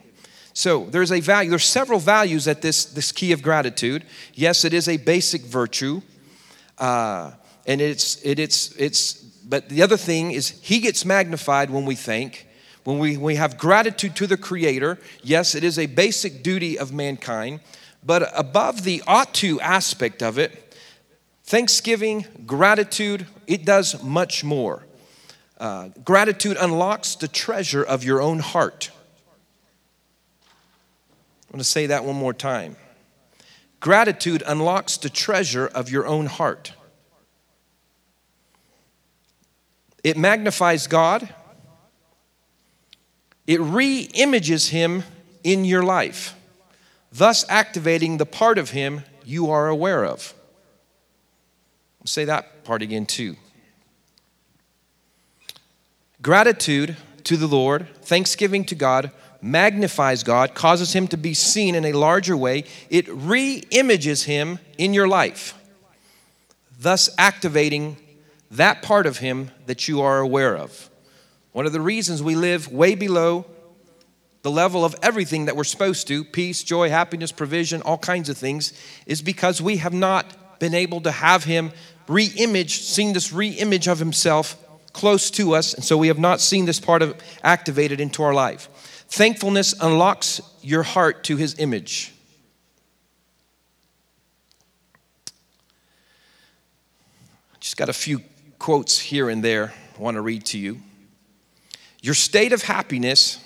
So 0.53 0.85
there's 0.85 1.11
a 1.11 1.19
value, 1.19 1.49
there's 1.49 1.65
several 1.65 1.99
values 1.99 2.47
at 2.47 2.61
this, 2.61 2.85
this 2.85 3.11
key 3.11 3.33
of 3.33 3.41
gratitude. 3.41 4.05
Yes, 4.33 4.63
it 4.63 4.73
is 4.73 4.87
a 4.87 4.95
basic 4.95 5.41
virtue. 5.41 6.01
Uh, 6.77 7.33
and 7.67 7.81
it's, 7.81 8.15
it, 8.23 8.39
it's, 8.39 8.73
it's, 8.77 9.13
but 9.13 9.67
the 9.67 9.81
other 9.81 9.97
thing 9.97 10.31
is 10.31 10.49
he 10.61 10.79
gets 10.79 11.03
magnified 11.03 11.69
when 11.69 11.85
we 11.85 11.95
thank. 11.95 12.47
When 12.85 12.97
we, 12.97 13.17
we 13.17 13.35
have 13.35 13.57
gratitude 13.57 14.15
to 14.15 14.25
the 14.25 14.37
Creator, 14.37 14.99
yes, 15.21 15.53
it 15.53 15.65
is 15.65 15.77
a 15.77 15.85
basic 15.87 16.43
duty 16.43 16.79
of 16.79 16.93
mankind. 16.93 17.59
But 18.05 18.31
above 18.33 18.85
the 18.85 19.03
ought 19.05 19.33
to 19.35 19.59
aspect 19.59 20.23
of 20.23 20.39
it, 20.39 20.66
Thanksgiving, 21.47 22.25
gratitude, 22.45 23.25
it 23.47 23.63
does 23.63 24.03
much 24.03 24.43
more. 24.43 24.85
Uh, 25.57 25.87
gratitude 26.03 26.57
unlocks 26.59 27.15
the 27.15 27.29
treasure 27.29 27.81
of 27.81 28.03
your 28.03 28.21
own 28.21 28.39
heart. 28.39 28.91
I'm 30.43 31.53
going 31.53 31.59
to 31.59 31.63
say 31.63 31.85
that 31.85 32.03
one 32.03 32.17
more 32.17 32.33
time. 32.33 32.75
Gratitude 33.79 34.43
unlocks 34.45 34.97
the 34.97 35.09
treasure 35.09 35.65
of 35.67 35.89
your 35.89 36.05
own 36.05 36.25
heart. 36.25 36.73
It 40.03 40.17
magnifies 40.17 40.85
God, 40.85 41.33
it 43.45 43.61
re 43.61 44.09
images 44.15 44.67
Him 44.67 45.03
in 45.45 45.63
your 45.63 45.83
life, 45.83 46.35
thus 47.09 47.45
activating 47.47 48.17
the 48.17 48.25
part 48.25 48.57
of 48.57 48.71
Him 48.71 49.03
you 49.23 49.49
are 49.49 49.69
aware 49.69 50.03
of 50.03 50.33
say 52.07 52.25
that 52.25 52.63
part 52.63 52.81
again 52.81 53.05
too. 53.05 53.35
Gratitude 56.21 56.97
to 57.25 57.37
the 57.37 57.47
Lord, 57.47 57.87
thanksgiving 58.01 58.65
to 58.65 58.75
God, 58.75 59.11
magnifies 59.41 60.23
God, 60.23 60.55
causes 60.55 60.93
Him 60.93 61.07
to 61.09 61.17
be 61.17 61.33
seen 61.33 61.75
in 61.75 61.85
a 61.85 61.93
larger 61.93 62.35
way. 62.35 62.63
It 62.89 63.07
re 63.09 63.63
images 63.71 64.23
Him 64.23 64.59
in 64.77 64.93
your 64.93 65.07
life, 65.07 65.53
thus 66.79 67.09
activating 67.17 67.97
that 68.51 68.81
part 68.81 69.05
of 69.05 69.17
Him 69.17 69.51
that 69.65 69.87
you 69.87 70.01
are 70.01 70.19
aware 70.19 70.57
of. 70.57 70.89
One 71.51 71.65
of 71.65 71.73
the 71.73 71.81
reasons 71.81 72.23
we 72.23 72.35
live 72.35 72.71
way 72.71 72.95
below 72.95 73.45
the 74.43 74.51
level 74.51 74.85
of 74.85 74.95
everything 75.03 75.45
that 75.45 75.55
we're 75.55 75.63
supposed 75.65 76.07
to 76.07 76.23
peace, 76.23 76.63
joy, 76.63 76.89
happiness, 76.89 77.31
provision, 77.31 77.81
all 77.81 77.97
kinds 77.97 78.29
of 78.29 78.37
things 78.37 78.71
is 79.05 79.21
because 79.21 79.61
we 79.61 79.77
have 79.77 79.93
not 79.93 80.59
been 80.59 80.73
able 80.73 81.01
to 81.01 81.11
have 81.11 81.43
Him 81.43 81.71
re-image, 82.07 82.81
seeing 82.81 83.13
this 83.13 83.31
re-image 83.31 83.87
of 83.87 83.99
himself 83.99 84.57
close 84.93 85.29
to 85.31 85.53
us, 85.53 85.73
and 85.73 85.83
so 85.83 85.97
we 85.97 86.07
have 86.07 86.19
not 86.19 86.41
seen 86.41 86.65
this 86.65 86.79
part 86.79 87.01
of 87.01 87.15
activated 87.43 87.99
into 87.99 88.23
our 88.23 88.33
life. 88.33 88.69
Thankfulness 89.09 89.73
unlocks 89.79 90.41
your 90.61 90.83
heart 90.83 91.23
to 91.25 91.37
his 91.37 91.59
image. 91.59 92.13
Just 97.59 97.77
got 97.77 97.89
a 97.89 97.93
few 97.93 98.21
quotes 98.59 98.99
here 98.99 99.29
and 99.29 99.43
there 99.43 99.73
I 99.97 100.01
want 100.01 100.15
to 100.15 100.21
read 100.21 100.45
to 100.45 100.57
you. 100.57 100.79
Your 102.01 102.13
state 102.13 102.53
of 102.53 102.63
happiness, 102.63 103.39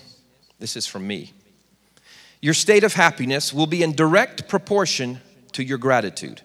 this 0.59 0.75
is 0.75 0.85
from 0.85 1.07
me. 1.07 1.33
Your 2.41 2.53
state 2.53 2.83
of 2.83 2.93
happiness 2.93 3.53
will 3.53 3.67
be 3.67 3.83
in 3.83 3.93
direct 3.93 4.47
proportion 4.47 5.21
to 5.53 5.63
your 5.63 5.77
gratitude. 5.77 6.41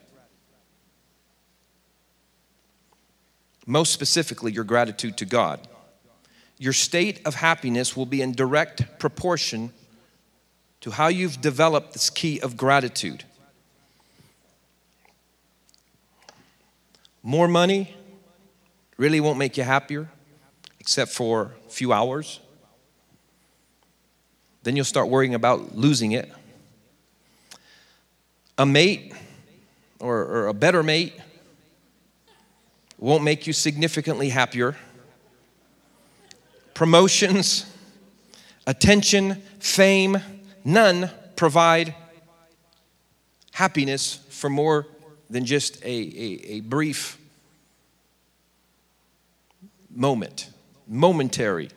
Most 3.67 3.93
specifically, 3.93 4.53
your 4.53 4.65
gratitude 4.65 5.17
to 5.19 5.25
God. 5.25 5.67
Your 6.59 6.73
state 6.73 7.21
of 7.27 7.35
happiness 7.35 7.97
will 7.97 8.07
be 8.07 8.23
in 8.23 8.33
direct 8.33 8.99
proportion 8.99 9.73
to 10.81 10.93
how 10.93 11.09
you've 11.09 11.41
developed 11.41 11.93
this 11.93 12.09
key 12.09 12.41
of 12.41 12.57
gratitude. 12.57 13.25
More 17.23 17.49
money 17.49 17.95
really 18.97 19.19
won't 19.19 19.37
make 19.37 19.57
you 19.57 19.65
happier, 19.65 20.09
except 20.79 21.11
for 21.11 21.55
a 21.67 21.71
few 21.71 21.93
hours. 21.93 22.39
Then 24.63 24.77
you'll 24.77 24.85
start 24.85 25.09
worrying 25.09 25.35
about 25.35 25.77
losing 25.77 26.13
it. 26.13 26.31
A 28.59 28.65
mate 28.65 29.13
or, 29.99 30.19
or 30.19 30.47
a 30.47 30.55
better 30.55 30.83
mate 30.83 31.15
won't 32.99 33.23
make 33.23 33.47
you 33.47 33.53
significantly 33.53 34.31
happier. 34.31 34.77
Promotions, 36.75 37.67
attention, 38.67 39.43
fame, 39.59 40.21
none 40.65 41.11
provide 41.37 41.95
happiness 43.53 44.21
for 44.29 44.51
more 44.51 44.87
than 45.31 45.45
just 45.45 45.83
a, 45.83 45.89
a, 45.89 46.41
a 46.57 46.61
brief 46.61 47.19
moment, 49.91 50.51
momentary. 50.87 51.71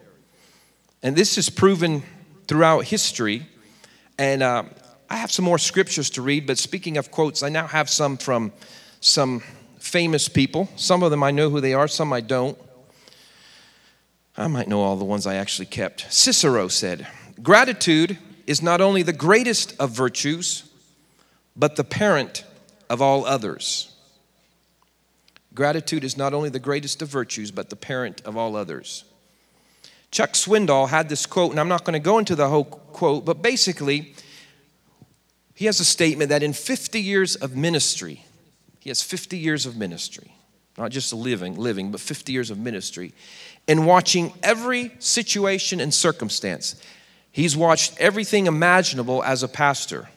And 1.02 1.16
this 1.16 1.38
is 1.38 1.50
proven 1.50 2.04
throughout 2.48 2.86
history. 2.86 3.48
And 4.18 4.44
uh, 4.44 4.64
I 5.10 5.16
have 5.16 5.32
some 5.32 5.46
more 5.46 5.58
scriptures 5.58 6.10
to 6.12 6.22
read, 6.22 6.46
but 6.46 6.58
speaking 6.58 6.98
of 6.98 7.12
quotes, 7.12 7.42
I 7.42 7.50
now 7.50 7.68
have 7.68 7.90
some 7.90 8.18
from 8.18 8.52
some 9.00 9.42
famous 9.80 10.28
people. 10.28 10.70
Some 10.76 11.04
of 11.04 11.12
them 11.12 11.24
I 11.24 11.32
know 11.32 11.50
who 11.50 11.62
they 11.62 11.74
are, 11.74 11.88
some 11.88 12.14
I 12.14 12.22
don't. 12.22 12.58
I 14.38 14.48
might 14.48 14.68
know 14.68 14.82
all 14.82 14.96
the 14.96 15.06
ones 15.06 15.28
I 15.28 15.36
actually 15.36 15.66
kept. 15.66 16.12
Cicero 16.12 16.68
said, 16.68 17.08
Gratitude 17.42 18.18
is 18.48 18.62
not 18.62 18.82
only 18.82 19.04
the 19.04 19.14
greatest 19.14 19.76
of 19.80 19.92
virtues, 19.92 20.70
but 21.56 21.76
the 21.76 21.84
parent 21.84 22.46
of 22.90 23.02
all 23.02 23.26
others. 23.26 23.94
Gratitude 25.54 26.04
is 26.04 26.16
not 26.16 26.34
only 26.34 26.50
the 26.50 26.60
greatest 26.60 27.02
of 27.02 27.10
virtues, 27.10 27.52
but 27.52 27.70
the 27.70 27.76
parent 27.76 28.22
of 28.24 28.38
all 28.38 28.56
others. 28.56 29.04
Chuck 30.12 30.34
Swindoll 30.34 30.90
had 30.90 31.10
this 31.10 31.26
quote, 31.26 31.52
and 31.52 31.60
I'm 31.60 31.68
not 31.68 31.84
going 31.84 31.94
to 31.94 32.00
go 32.00 32.18
into 32.18 32.36
the 32.36 32.48
whole 32.48 32.66
quote, 32.66 33.26
but 33.26 33.42
basically, 33.42 34.16
he 35.54 35.66
has 35.66 35.80
a 35.80 35.86
statement 35.86 36.30
that 36.30 36.42
in 36.42 36.54
50 36.54 37.02
years 37.02 37.36
of 37.36 37.56
ministry, 37.56 38.24
he 38.90 38.92
has 38.92 39.04
50 39.04 39.38
years 39.38 39.68
of 39.68 39.78
ministry, 39.78 40.34
not 40.76 40.90
just 40.90 41.14
a 41.14 41.16
living, 41.16 41.56
living, 41.56 41.92
but 41.92 42.02
50 42.02 42.32
years 42.32 42.50
of 42.50 42.58
ministry, 42.58 43.14
and 43.68 43.86
watching 43.86 44.34
every 44.42 44.92
situation 44.98 45.80
and 45.80 45.94
circumstance. 45.94 46.76
He's 47.32 47.56
watched 47.56 47.96
everything 48.00 48.48
imaginable 48.48 49.24
as 49.24 49.44
a 49.44 49.48
pastor. 49.48 50.10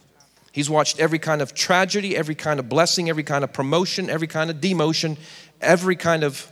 He's 0.52 0.70
watched 0.70 0.98
every 0.98 1.18
kind 1.18 1.42
of 1.42 1.52
tragedy, 1.52 2.16
every 2.16 2.34
kind 2.34 2.58
of 2.58 2.70
blessing, 2.70 3.10
every 3.10 3.24
kind 3.24 3.44
of 3.44 3.52
promotion, 3.52 4.08
every 4.08 4.26
kind 4.26 4.48
of 4.48 4.56
demotion, 4.56 5.18
every 5.60 5.94
kind 5.94 6.24
of 6.24 6.50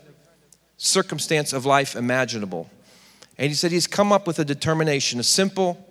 circumstance 0.76 1.54
of 1.54 1.64
life 1.64 1.96
imaginable. 1.96 2.68
And 3.38 3.48
he 3.48 3.54
said 3.54 3.72
he's 3.72 3.86
come 3.86 4.12
up 4.12 4.26
with 4.26 4.38
a 4.38 4.44
determination, 4.44 5.20
a 5.20 5.22
simple, 5.22 5.82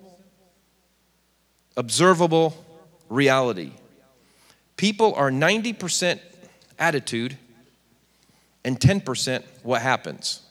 observable 1.75 2.55
reality. 3.09 3.71
People 4.79 5.13
are 5.15 5.29
90% 5.29 6.21
attitude 6.79 7.37
and 8.63 8.79
10% 8.79 9.43
what 9.61 9.81
happens. 9.81 10.41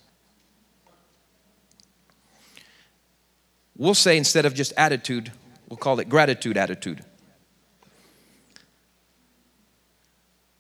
We'll 3.75 3.95
say 3.95 4.19
instead 4.19 4.45
of 4.45 4.53
just 4.53 4.75
attitude, 4.77 5.33
we'll 5.71 5.79
call 5.79 5.99
it 5.99 6.11
gratitude 6.11 6.59
attitude. 6.59 7.03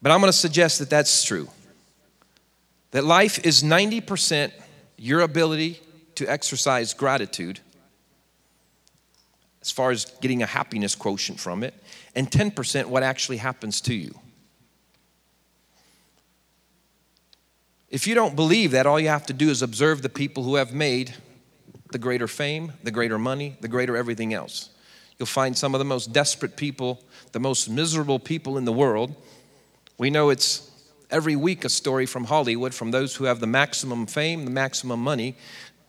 But 0.00 0.12
I'm 0.12 0.20
going 0.20 0.32
to 0.32 0.38
suggest 0.38 0.78
that 0.78 0.88
that's 0.88 1.22
true. 1.22 1.50
That 2.92 3.04
life 3.04 3.44
is 3.44 3.62
90% 3.62 4.50
your 4.96 5.20
ability 5.20 5.78
to 6.14 6.24
exercise 6.24 6.94
gratitude, 6.94 7.60
as 9.62 9.70
far 9.70 9.90
as 9.90 10.04
getting 10.20 10.42
a 10.42 10.46
happiness 10.46 10.94
quotient 10.94 11.40
from 11.40 11.62
it, 11.62 11.74
and 12.14 12.30
10% 12.30 12.86
what 12.86 13.02
actually 13.02 13.38
happens 13.38 13.80
to 13.82 13.94
you. 13.94 14.18
If 17.90 18.06
you 18.06 18.14
don't 18.14 18.36
believe 18.36 18.72
that, 18.72 18.86
all 18.86 19.00
you 19.00 19.08
have 19.08 19.26
to 19.26 19.32
do 19.32 19.48
is 19.48 19.62
observe 19.62 20.02
the 20.02 20.08
people 20.08 20.42
who 20.42 20.56
have 20.56 20.72
made 20.72 21.14
the 21.90 21.98
greater 21.98 22.28
fame, 22.28 22.74
the 22.82 22.90
greater 22.90 23.18
money, 23.18 23.56
the 23.60 23.68
greater 23.68 23.96
everything 23.96 24.34
else. 24.34 24.70
You'll 25.18 25.26
find 25.26 25.56
some 25.56 25.74
of 25.74 25.78
the 25.78 25.86
most 25.86 26.12
desperate 26.12 26.56
people, 26.56 27.02
the 27.32 27.40
most 27.40 27.68
miserable 27.68 28.18
people 28.18 28.58
in 28.58 28.64
the 28.64 28.72
world 28.72 29.16
we 29.98 30.10
know 30.10 30.30
it's 30.30 30.70
every 31.10 31.34
week 31.34 31.64
a 31.64 31.68
story 31.68 32.06
from 32.06 32.24
Hollywood 32.24 32.72
from 32.72 32.92
those 32.92 33.16
who 33.16 33.24
have 33.24 33.40
the 33.40 33.46
maximum 33.48 34.06
fame, 34.06 34.44
the 34.44 34.50
maximum 34.50 35.00
money, 35.00 35.36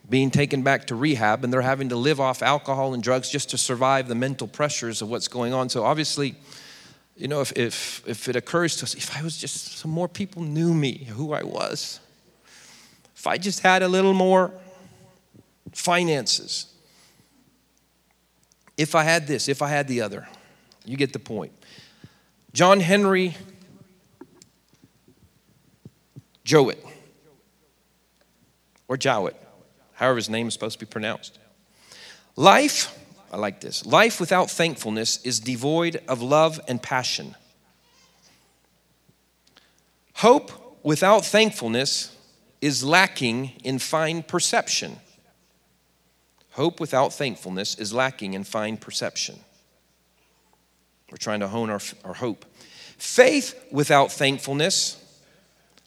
being 0.10 0.32
taken 0.32 0.64
back 0.64 0.88
to 0.88 0.96
rehab, 0.96 1.44
and 1.44 1.54
they're 1.54 1.62
having 1.62 1.90
to 1.90 1.96
live 1.96 2.20
off 2.20 2.42
alcohol 2.42 2.94
and 2.94 3.04
drugs 3.04 3.30
just 3.30 3.50
to 3.52 3.58
survive 3.58 4.08
the 4.08 4.16
mental 4.16 4.48
pressures 4.48 5.02
of 5.02 5.10
what's 5.10 5.28
going 5.28 5.54
on. 5.54 5.70
So, 5.70 5.84
obviously, 5.84 6.36
you 7.16 7.28
know, 7.28 7.42
if, 7.42 7.52
if, 7.56 8.04
if 8.08 8.28
it 8.28 8.36
occurs 8.36 8.78
to 8.78 8.84
us, 8.84 8.96
if 8.96 9.16
I 9.16 9.22
was 9.22 9.38
just, 9.38 9.78
some 9.78 9.92
more 9.92 10.08
people 10.08 10.42
knew 10.42 10.74
me, 10.74 11.08
who 11.10 11.34
I 11.34 11.44
was, 11.44 12.00
if 13.16 13.28
I 13.28 13.38
just 13.38 13.60
had 13.60 13.84
a 13.84 13.88
little 13.88 14.14
more 14.14 14.52
finances, 15.74 16.74
if 18.78 18.96
I 18.96 19.04
had 19.04 19.28
this, 19.28 19.50
if 19.50 19.62
I 19.62 19.68
had 19.68 19.88
the 19.88 20.02
other, 20.02 20.28
you 20.86 20.98
get 20.98 21.14
the 21.14 21.20
point. 21.20 21.52
John 22.54 22.80
Henry 22.80 23.36
Jowett, 26.46 26.84
or 28.88 28.98
Jowett, 28.98 29.36
however 30.00 30.16
his 30.16 30.30
name 30.30 30.48
is 30.48 30.54
supposed 30.54 30.80
to 30.80 30.86
be 30.86 30.90
pronounced. 30.90 31.38
Life, 32.38 32.98
I 33.34 33.38
like 33.38 33.60
this, 33.60 33.86
life 33.86 34.22
without 34.22 34.50
thankfulness 34.50 35.22
is 35.26 35.42
devoid 35.42 36.02
of 36.08 36.22
love 36.22 36.62
and 36.70 36.82
passion. 36.82 37.36
Hope 40.14 40.52
without 40.84 41.26
thankfulness 41.26 42.16
is 42.62 42.82
lacking 42.82 43.52
in 43.66 43.78
fine 43.78 44.24
perception. 44.24 44.96
Hope 46.52 46.80
without 46.80 47.14
thankfulness 47.14 47.76
is 47.76 47.94
lacking 47.94 48.36
in 48.36 48.46
fine 48.46 48.78
perception. 48.78 49.38
We're 51.12 51.18
trying 51.18 51.42
to 51.42 51.50
hone 51.50 51.70
our, 51.70 51.82
our 52.06 52.14
hope. 52.14 52.46
Faith 52.98 53.54
without 53.70 54.14
thankfulness 54.14 54.96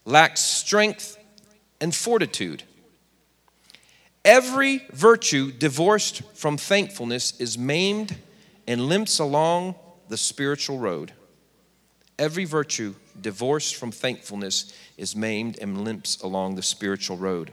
lacks 0.05 0.43
strength 0.43 1.17
and 1.81 1.95
fortitude. 1.95 2.63
Every 4.25 4.87
virtue 4.93 5.51
divorced 5.51 6.23
from 6.35 6.57
thankfulness 6.57 7.39
is 7.41 7.59
maimed 7.59 8.17
and 8.67 8.87
limps 8.89 9.19
along 9.19 9.75
the 10.09 10.17
spiritual 10.17 10.79
road. 10.79 11.13
Every 12.19 12.45
virtue 12.45 12.95
divorced 13.21 13.75
from 13.75 13.91
thankfulness 13.91 14.73
is 14.97 15.17
maimed 15.17 15.59
and 15.61 15.83
limps 15.83 16.21
along 16.23 16.55
the 16.55 16.63
spiritual 16.63 17.17
road. 17.17 17.53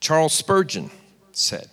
Charles 0.00 0.34
Spurgeon 0.34 0.90
said, 1.32 1.68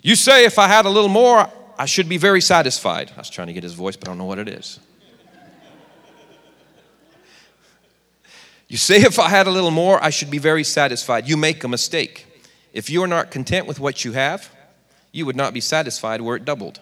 You 0.00 0.16
say 0.16 0.46
if 0.46 0.58
I 0.58 0.68
had 0.68 0.86
a 0.86 0.90
little 0.90 1.10
more, 1.10 1.50
I 1.78 1.84
should 1.84 2.08
be 2.08 2.16
very 2.16 2.40
satisfied. 2.40 3.12
I 3.14 3.18
was 3.18 3.28
trying 3.28 3.48
to 3.48 3.52
get 3.52 3.62
his 3.62 3.74
voice, 3.74 3.96
but 3.96 4.08
I 4.08 4.12
don't 4.12 4.18
know 4.18 4.24
what 4.24 4.38
it 4.38 4.48
is. 4.48 4.80
You 8.72 8.78
say, 8.78 9.02
if 9.02 9.18
I 9.18 9.28
had 9.28 9.46
a 9.46 9.50
little 9.50 9.70
more, 9.70 10.02
I 10.02 10.08
should 10.08 10.30
be 10.30 10.38
very 10.38 10.64
satisfied. 10.64 11.28
You 11.28 11.36
make 11.36 11.62
a 11.62 11.68
mistake. 11.68 12.24
If 12.72 12.88
you 12.88 13.02
are 13.02 13.06
not 13.06 13.30
content 13.30 13.66
with 13.66 13.78
what 13.78 14.02
you 14.02 14.12
have, 14.12 14.50
you 15.12 15.26
would 15.26 15.36
not 15.36 15.52
be 15.52 15.60
satisfied 15.60 16.22
were 16.22 16.36
it 16.36 16.46
doubled. 16.46 16.80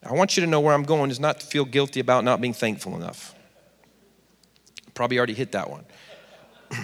I 0.00 0.12
want 0.12 0.36
you 0.36 0.44
to 0.44 0.46
know 0.46 0.60
where 0.60 0.72
I'm 0.72 0.84
going 0.84 1.10
is 1.10 1.18
not 1.18 1.40
to 1.40 1.46
feel 1.46 1.64
guilty 1.64 1.98
about 1.98 2.22
not 2.22 2.40
being 2.40 2.52
thankful 2.52 2.94
enough. 2.94 3.34
Probably 4.94 5.18
already 5.18 5.34
hit 5.34 5.50
that 5.50 5.68
one. 5.68 5.84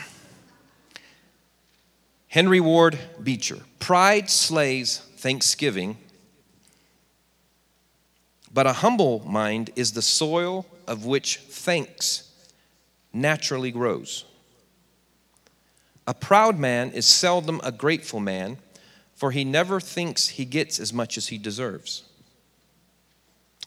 Henry 2.26 2.58
Ward 2.58 2.98
Beecher 3.22 3.60
Pride 3.78 4.28
slays 4.28 4.98
thanksgiving, 5.18 5.96
but 8.52 8.66
a 8.66 8.72
humble 8.72 9.20
mind 9.24 9.70
is 9.76 9.92
the 9.92 10.02
soil 10.02 10.66
of 10.88 11.06
which 11.06 11.36
thanks 11.36 12.23
naturally 13.14 13.70
grows. 13.70 14.24
A 16.06 16.12
proud 16.12 16.58
man 16.58 16.90
is 16.90 17.06
seldom 17.06 17.60
a 17.64 17.72
grateful 17.72 18.20
man, 18.20 18.58
for 19.14 19.30
he 19.30 19.44
never 19.44 19.80
thinks 19.80 20.28
he 20.28 20.44
gets 20.44 20.78
as 20.78 20.92
much 20.92 21.16
as 21.16 21.28
he 21.28 21.38
deserves. 21.38 22.02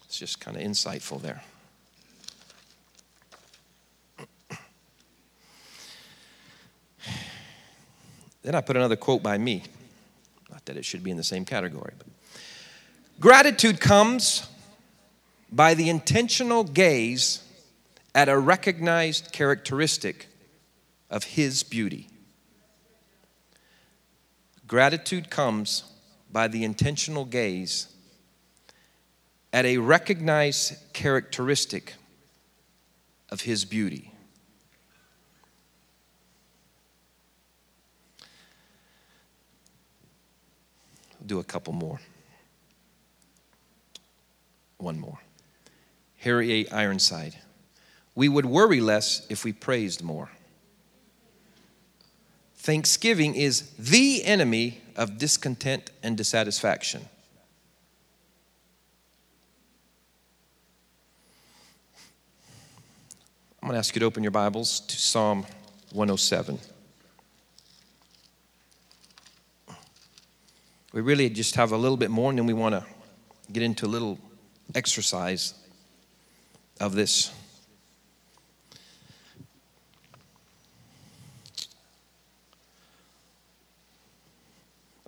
It's 0.06 0.20
just 0.20 0.40
kind 0.40 0.56
of 0.56 0.64
insightful 0.64 1.20
there. 1.22 1.44
Then 8.44 8.54
I 8.56 8.62
put 8.62 8.76
another 8.78 8.96
quote 8.96 9.24
by 9.24 9.38
me. 9.38 9.64
Not 10.50 10.64
that 10.66 10.78
it 10.78 10.86
should 10.86 11.04
be 11.04 11.12
in 11.12 11.18
the 11.18 11.24
same 11.24 11.44
category. 11.44 11.94
But 11.98 12.08
gratitude 13.20 13.82
comes 13.82 14.48
by 15.52 15.74
the 15.74 15.90
intentional 15.90 16.64
gaze 16.64 17.42
at 18.18 18.28
a 18.28 18.36
recognized 18.36 19.32
characteristic 19.32 20.28
of 21.12 21.24
His 21.24 21.62
beauty. 21.62 22.08
Gratitude 24.66 25.30
comes 25.30 25.84
by 26.32 26.48
the 26.48 26.64
intentional 26.64 27.26
gaze 27.26 27.94
at 29.54 29.66
a 29.66 29.78
recognized 29.78 30.74
characteristic 30.94 31.94
of 33.30 33.42
His 33.42 33.66
beauty. 33.66 34.12
Do 41.24 41.38
a 41.38 41.44
couple 41.44 41.74
more. 41.74 42.00
One 44.80 45.00
more. 45.00 45.20
Harry 46.18 46.66
A. 46.66 46.70
Ironside. 46.74 47.36
We 48.18 48.30
would 48.30 48.48
worry 48.48 48.82
less 48.82 49.28
if 49.30 49.44
we 49.44 49.54
praised 49.54 50.04
more. 50.04 50.32
Thanksgiving 52.56 53.36
is 53.36 53.70
the 53.78 54.24
enemy 54.24 54.82
of 54.96 55.20
discontent 55.20 55.92
and 56.02 56.18
dissatisfaction. 56.18 57.08
I'm 63.62 63.68
going 63.68 63.74
to 63.74 63.78
ask 63.78 63.96
you 63.96 64.00
to 64.00 64.08
open 64.08 64.24
your 64.24 64.32
Bibles 64.32 64.80
to 64.80 64.98
Psalm 64.98 65.46
107. 65.92 66.58
We 70.92 71.02
really 71.02 71.30
just 71.30 71.54
have 71.54 71.72
a 71.72 71.78
little 71.78 71.98
bit 71.98 72.10
more, 72.10 72.32
and 72.32 72.40
then 72.40 72.48
we 72.48 72.54
want 72.54 72.74
to 72.74 72.84
get 73.54 73.62
into 73.62 73.86
a 73.86 73.88
little 73.88 74.18
exercise 74.74 75.54
of 76.80 76.96
this. 76.96 77.32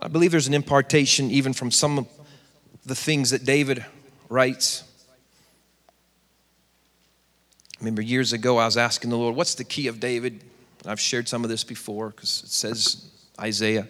I 0.09 0.11
believe 0.11 0.31
there's 0.31 0.47
an 0.47 0.55
impartation 0.55 1.29
even 1.29 1.53
from 1.53 1.69
some 1.69 1.99
of 1.99 2.07
the 2.83 2.95
things 2.95 3.29
that 3.29 3.45
David 3.45 3.85
writes. 4.27 4.83
I 7.77 7.81
remember 7.81 8.01
years 8.01 8.33
ago 8.33 8.57
I 8.57 8.65
was 8.65 8.75
asking 8.75 9.11
the 9.11 9.17
Lord, 9.17 9.35
What's 9.35 9.53
the 9.53 9.63
key 9.63 9.85
of 9.85 9.99
David? 9.99 10.41
I've 10.83 10.99
shared 10.99 11.27
some 11.27 11.43
of 11.43 11.51
this 11.51 11.63
before 11.63 12.09
because 12.09 12.41
it 12.43 12.49
says, 12.49 13.07
Isaiah, 13.39 13.87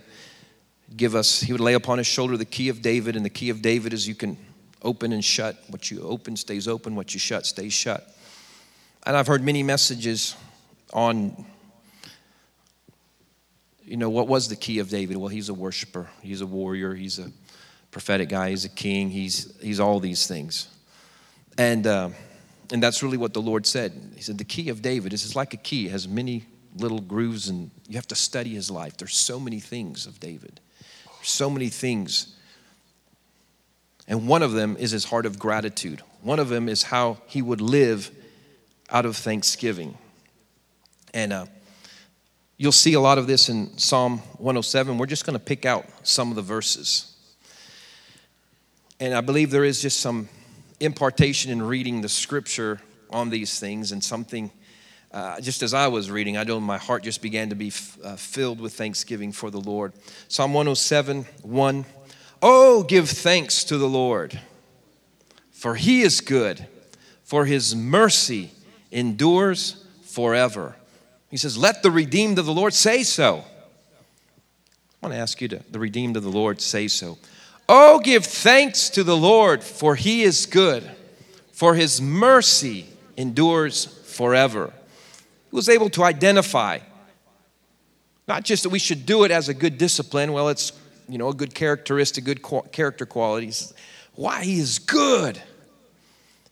give 0.97 1.15
us, 1.15 1.39
he 1.39 1.53
would 1.53 1.61
lay 1.61 1.73
upon 1.73 1.99
his 1.99 2.07
shoulder 2.07 2.35
the 2.35 2.43
key 2.43 2.67
of 2.67 2.81
David, 2.81 3.15
and 3.15 3.23
the 3.23 3.29
key 3.29 3.49
of 3.49 3.61
David 3.61 3.93
is 3.93 4.05
you 4.05 4.15
can 4.15 4.35
open 4.81 5.13
and 5.13 5.23
shut. 5.23 5.55
What 5.69 5.89
you 5.89 6.01
open 6.01 6.35
stays 6.35 6.67
open, 6.67 6.97
what 6.97 7.13
you 7.13 7.19
shut 7.21 7.45
stays 7.45 7.71
shut. 7.71 8.13
And 9.05 9.15
I've 9.15 9.27
heard 9.27 9.41
many 9.41 9.63
messages 9.63 10.35
on, 10.91 11.45
you 13.89 13.97
know, 13.97 14.09
what 14.09 14.27
was 14.27 14.47
the 14.47 14.55
key 14.55 14.79
of 14.79 14.89
David? 14.89 15.17
Well, 15.17 15.29
he's 15.29 15.49
a 15.49 15.53
worshiper, 15.53 16.09
he's 16.21 16.41
a 16.41 16.45
warrior, 16.45 16.93
he's 16.93 17.19
a 17.19 17.31
prophetic 17.91 18.29
guy, 18.29 18.51
he's 18.51 18.65
a 18.65 18.69
king, 18.69 19.09
he's, 19.09 19.53
he's 19.61 19.79
all 19.79 19.99
these 19.99 20.27
things. 20.27 20.67
And, 21.57 21.85
uh, 21.87 22.09
and 22.71 22.81
that's 22.81 23.01
really 23.01 23.17
what 23.17 23.33
the 23.33 23.41
Lord 23.41 23.65
said. 23.65 23.91
He 24.15 24.21
said, 24.21 24.37
The 24.37 24.43
key 24.43 24.69
of 24.69 24.81
David 24.81 25.11
is 25.11 25.35
like 25.35 25.53
a 25.53 25.57
key, 25.57 25.87
it 25.87 25.91
has 25.91 26.07
many 26.07 26.45
little 26.75 27.01
grooves, 27.01 27.49
and 27.49 27.71
you 27.87 27.95
have 27.95 28.07
to 28.07 28.15
study 28.15 28.51
his 28.51 28.69
life. 28.69 28.95
There's 28.97 29.15
so 29.15 29.39
many 29.39 29.59
things 29.59 30.05
of 30.05 30.19
David, 30.19 30.59
There's 31.17 31.29
so 31.29 31.49
many 31.49 31.69
things 31.69 32.35
and 34.09 34.27
one 34.27 34.41
of 34.41 34.53
them 34.53 34.75
is 34.77 34.89
his 34.89 35.05
heart 35.05 35.27
of 35.27 35.37
gratitude. 35.37 36.01
One 36.23 36.39
of 36.39 36.49
them 36.49 36.67
is 36.67 36.81
how 36.81 37.19
he 37.27 37.43
would 37.43 37.61
live 37.61 38.09
out 38.89 39.05
of 39.05 39.15
thanksgiving. 39.15 39.97
And 41.13 41.31
uh, 41.31 41.45
you'll 42.59 42.73
see 42.73 42.93
a 42.93 42.99
lot 42.99 43.17
of 43.17 43.25
this 43.25 43.49
in 43.49 43.75
Psalm 43.77 44.19
107. 44.37 44.97
We're 44.97 45.07
just 45.07 45.25
going 45.25 45.39
to 45.39 45.43
pick 45.43 45.65
out 45.65 45.85
some 46.03 46.29
of 46.29 46.35
the 46.35 46.41
verses. 46.41 47.15
And 48.99 49.13
I 49.15 49.21
believe 49.21 49.49
there 49.49 49.63
is 49.63 49.81
just 49.81 50.01
some 50.01 50.27
impartation 50.81 51.51
in 51.51 51.61
reading 51.61 52.01
the 52.01 52.09
scripture 52.09 52.81
on 53.09 53.29
these 53.29 53.59
things 53.59 53.93
and 53.93 54.03
something. 54.03 54.51
Uh, 55.11 55.39
just 55.39 55.63
as 55.63 55.73
I 55.73 55.87
was 55.87 56.11
reading, 56.11 56.35
I 56.37 56.43
know 56.43 56.59
my 56.59 56.77
heart 56.77 57.01
just 57.01 57.21
began 57.21 57.49
to 57.49 57.55
be 57.55 57.69
f- 57.69 57.97
uh, 58.03 58.15
filled 58.17 58.59
with 58.59 58.73
thanksgiving 58.73 59.31
for 59.31 59.49
the 59.49 59.59
Lord. 59.59 59.93
Psalm 60.27 60.53
107, 60.53 61.25
1 61.41 61.85
Oh, 62.41 62.83
give 62.83 63.09
thanks 63.09 63.63
to 63.65 63.77
the 63.77 63.87
Lord, 63.87 64.39
for 65.51 65.75
he 65.75 66.01
is 66.01 66.21
good, 66.21 66.67
for 67.23 67.45
his 67.45 67.75
mercy 67.75 68.51
endures 68.91 69.83
forever. 70.03 70.75
He 71.29 71.37
says, 71.37 71.57
Let 71.57 71.83
the 71.83 71.91
redeemed 71.91 72.39
of 72.39 72.45
the 72.45 72.53
Lord 72.53 72.73
say 72.73 73.03
so. 73.03 73.43
I 75.01 75.05
want 75.05 75.13
to 75.13 75.19
ask 75.19 75.39
you 75.41 75.47
to, 75.49 75.63
the 75.71 75.79
redeemed 75.79 76.17
of 76.17 76.23
the 76.23 76.31
Lord, 76.31 76.59
say 76.59 76.87
so. 76.87 77.17
Oh, 77.67 77.99
give 77.99 78.25
thanks 78.25 78.89
to 78.91 79.03
the 79.03 79.15
Lord, 79.15 79.63
for 79.63 79.95
he 79.95 80.23
is 80.23 80.45
good, 80.45 80.89
for 81.53 81.75
his 81.75 82.01
mercy 82.01 82.87
endures 83.15 83.85
forever. 83.85 84.73
He 85.49 85.55
was 85.55 85.69
able 85.69 85.89
to 85.91 86.03
identify 86.03 86.79
not 88.27 88.43
just 88.43 88.63
that 88.63 88.69
we 88.69 88.79
should 88.79 89.05
do 89.07 89.23
it 89.23 89.31
as 89.31 89.49
a 89.49 89.53
good 89.53 89.77
discipline, 89.77 90.33
well, 90.33 90.49
it's 90.49 90.71
you 91.07 91.17
know, 91.17 91.29
a 91.29 91.33
good 91.33 91.55
characteristic, 91.55 92.23
good 92.23 92.43
character 92.71 93.05
qualities. 93.05 93.73
Why 94.13 94.43
he 94.43 94.59
is 94.59 94.77
good. 94.77 95.41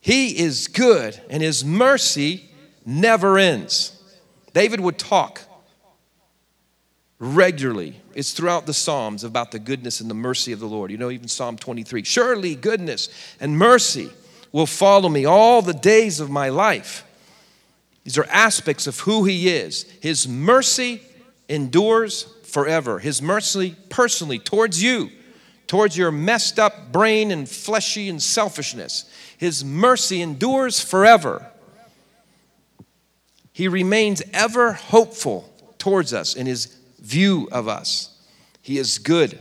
He 0.02 0.40
is 0.40 0.68
good, 0.68 1.22
and 1.30 1.44
his 1.44 1.64
mercy 1.64 2.50
never 2.86 3.38
ends. 3.38 3.97
David 4.58 4.80
would 4.80 4.98
talk 4.98 5.42
regularly. 7.20 8.02
It's 8.16 8.32
throughout 8.32 8.66
the 8.66 8.74
Psalms 8.74 9.24
about 9.24 9.52
the 9.52 9.60
goodness 9.60 10.02
and 10.02 10.10
the 10.10 10.16
mercy 10.16 10.52
of 10.52 10.60
the 10.60 10.66
Lord. 10.66 10.90
You 10.90 10.98
know, 10.98 11.12
even 11.12 11.28
Psalm 11.28 11.58
23 11.58 12.04
Surely 12.04 12.56
goodness 12.56 13.10
and 13.40 13.56
mercy 13.56 14.10
will 14.52 14.66
follow 14.66 15.10
me 15.10 15.26
all 15.26 15.62
the 15.62 15.76
days 15.76 16.20
of 16.20 16.32
my 16.32 16.50
life. 16.50 17.06
These 18.04 18.18
are 18.18 18.26
aspects 18.32 18.88
of 18.88 19.02
who 19.02 19.26
he 19.26 19.48
is. 19.48 19.84
His 20.02 20.28
mercy 20.28 21.04
endures 21.48 22.24
forever. 22.42 22.98
His 22.98 23.22
mercy 23.22 23.76
personally 23.90 24.40
towards 24.40 24.82
you, 24.82 25.12
towards 25.68 25.96
your 25.96 26.10
messed 26.10 26.58
up 26.58 26.92
brain 26.92 27.30
and 27.30 27.48
fleshy 27.48 28.10
and 28.10 28.20
selfishness. 28.20 29.08
His 29.38 29.64
mercy 29.64 30.20
endures 30.20 30.80
forever. 30.80 31.46
He 33.58 33.68
remains 33.68 34.22
ever 34.34 34.74
hopeful 34.74 35.52
towards 35.80 36.14
us 36.14 36.36
in 36.36 36.46
his 36.46 36.78
view 37.00 37.50
of 37.52 37.68
us. 37.68 38.16
He 38.62 38.78
is 38.78 39.00
good. 39.00 39.40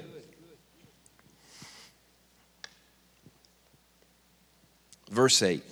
Verse 5.11 5.43
8. 5.43 5.63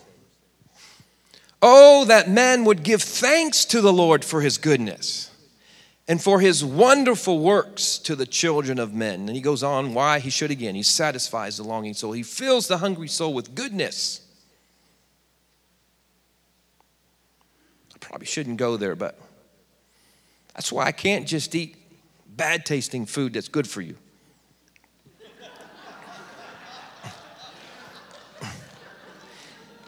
Oh, 1.62 2.04
that 2.04 2.28
man 2.28 2.66
would 2.66 2.83
give 2.83 3.00
thanks 3.00 3.64
to 3.64 3.80
the 3.80 3.94
Lord 3.94 4.22
for 4.22 4.42
his 4.42 4.59
goodness 4.59 5.30
and 6.07 6.22
for 6.22 6.38
his 6.38 6.62
wonderful 6.62 7.38
works 7.38 7.96
to 8.00 8.14
the 8.14 8.26
children 8.26 8.78
of 8.78 8.92
men. 8.92 9.20
And 9.20 9.30
he 9.30 9.40
goes 9.40 9.62
on 9.62 9.94
why 9.94 10.18
he 10.18 10.28
should 10.28 10.50
again. 10.50 10.74
He 10.74 10.83
satisfies 10.83 11.57
the 11.57 11.62
longing 11.62 11.94
soul, 11.94 12.12
he 12.12 12.22
fills 12.22 12.68
the 12.68 12.76
hungry 12.76 13.09
soul 13.09 13.33
with 13.33 13.54
goodness. 13.54 14.20
Probably 18.05 18.27
shouldn't 18.27 18.59
go 18.59 18.77
there, 18.77 18.95
but 18.95 19.19
that's 20.55 20.71
why 20.71 20.85
I 20.85 20.93
can't 20.93 21.27
just 21.27 21.55
eat 21.55 21.77
bad 22.27 22.64
tasting 22.67 23.07
food 23.07 23.33
that's 23.35 23.49
good 23.49 23.69
for 23.69 23.81
you. 23.81 23.97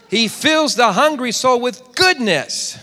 he 0.09 0.29
fills 0.29 0.75
the 0.75 0.93
hungry 0.93 1.33
soul 1.33 1.61
with 1.61 1.95
goodness. 1.95 2.79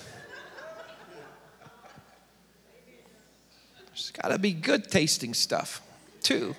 There's 3.87 4.11
got 4.11 4.29
to 4.29 4.37
be 4.37 4.53
good 4.53 4.89
tasting 4.89 5.33
stuff, 5.33 5.81
too. 6.21 6.55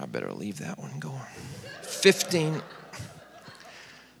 I 0.00 0.06
better 0.06 0.32
leave 0.32 0.58
that 0.58 0.78
one 0.78 0.98
going. 0.98 1.20
15. 1.82 2.62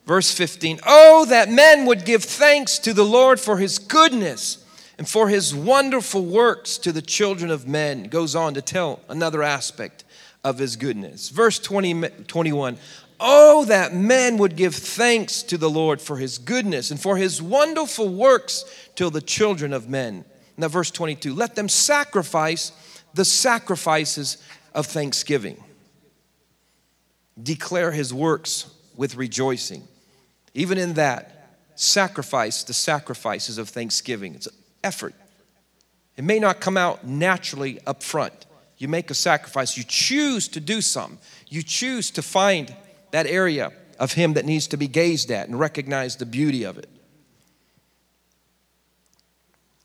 Verse 0.06 0.32
15 0.32 0.80
Oh, 0.84 1.24
that 1.26 1.50
men 1.50 1.86
would 1.86 2.04
give 2.04 2.24
thanks 2.24 2.78
to 2.80 2.92
the 2.92 3.04
Lord 3.04 3.38
for 3.40 3.58
his 3.58 3.78
goodness 3.78 4.64
and 4.98 5.08
for 5.08 5.28
his 5.28 5.54
wonderful 5.54 6.24
works 6.24 6.78
to 6.78 6.92
the 6.92 7.02
children 7.02 7.50
of 7.50 7.66
men. 7.66 8.04
Goes 8.04 8.34
on 8.34 8.54
to 8.54 8.62
tell 8.62 9.00
another 9.08 9.42
aspect 9.42 10.04
of 10.44 10.58
his 10.58 10.76
goodness. 10.76 11.28
Verse 11.28 11.58
20, 11.58 12.08
21 12.26 12.78
Oh, 13.24 13.64
that 13.66 13.94
men 13.94 14.36
would 14.38 14.56
give 14.56 14.74
thanks 14.74 15.44
to 15.44 15.56
the 15.56 15.70
Lord 15.70 16.00
for 16.00 16.16
his 16.16 16.38
goodness 16.38 16.90
and 16.90 17.00
for 17.00 17.16
his 17.16 17.40
wonderful 17.40 18.08
works 18.08 18.64
to 18.96 19.10
the 19.10 19.20
children 19.20 19.72
of 19.72 19.88
men. 19.88 20.24
Now, 20.56 20.68
verse 20.68 20.90
22 20.90 21.32
let 21.32 21.54
them 21.54 21.68
sacrifice 21.68 22.72
the 23.14 23.24
sacrifices 23.24 24.42
of 24.74 24.86
thanksgiving. 24.86 25.62
Declare 27.40 27.92
his 27.92 28.12
works 28.12 28.70
with 28.96 29.14
rejoicing. 29.14 29.86
Even 30.54 30.78
in 30.78 30.94
that, 30.94 31.56
sacrifice 31.74 32.62
the 32.62 32.74
sacrifices 32.74 33.58
of 33.58 33.68
thanksgiving. 33.68 34.34
It's 34.34 34.48
effort. 34.84 35.14
It 36.16 36.24
may 36.24 36.38
not 36.38 36.60
come 36.60 36.76
out 36.76 37.06
naturally 37.06 37.80
up 37.86 38.02
front. 38.02 38.46
You 38.78 38.88
make 38.88 39.10
a 39.10 39.14
sacrifice, 39.14 39.76
you 39.76 39.84
choose 39.84 40.48
to 40.48 40.60
do 40.60 40.80
something, 40.80 41.18
you 41.48 41.62
choose 41.62 42.10
to 42.12 42.22
find 42.22 42.74
that 43.12 43.26
area 43.26 43.72
of 43.98 44.12
Him 44.12 44.34
that 44.34 44.44
needs 44.44 44.66
to 44.68 44.76
be 44.76 44.88
gazed 44.88 45.30
at 45.30 45.48
and 45.48 45.58
recognize 45.58 46.16
the 46.16 46.26
beauty 46.26 46.64
of 46.64 46.78
it. 46.78 46.88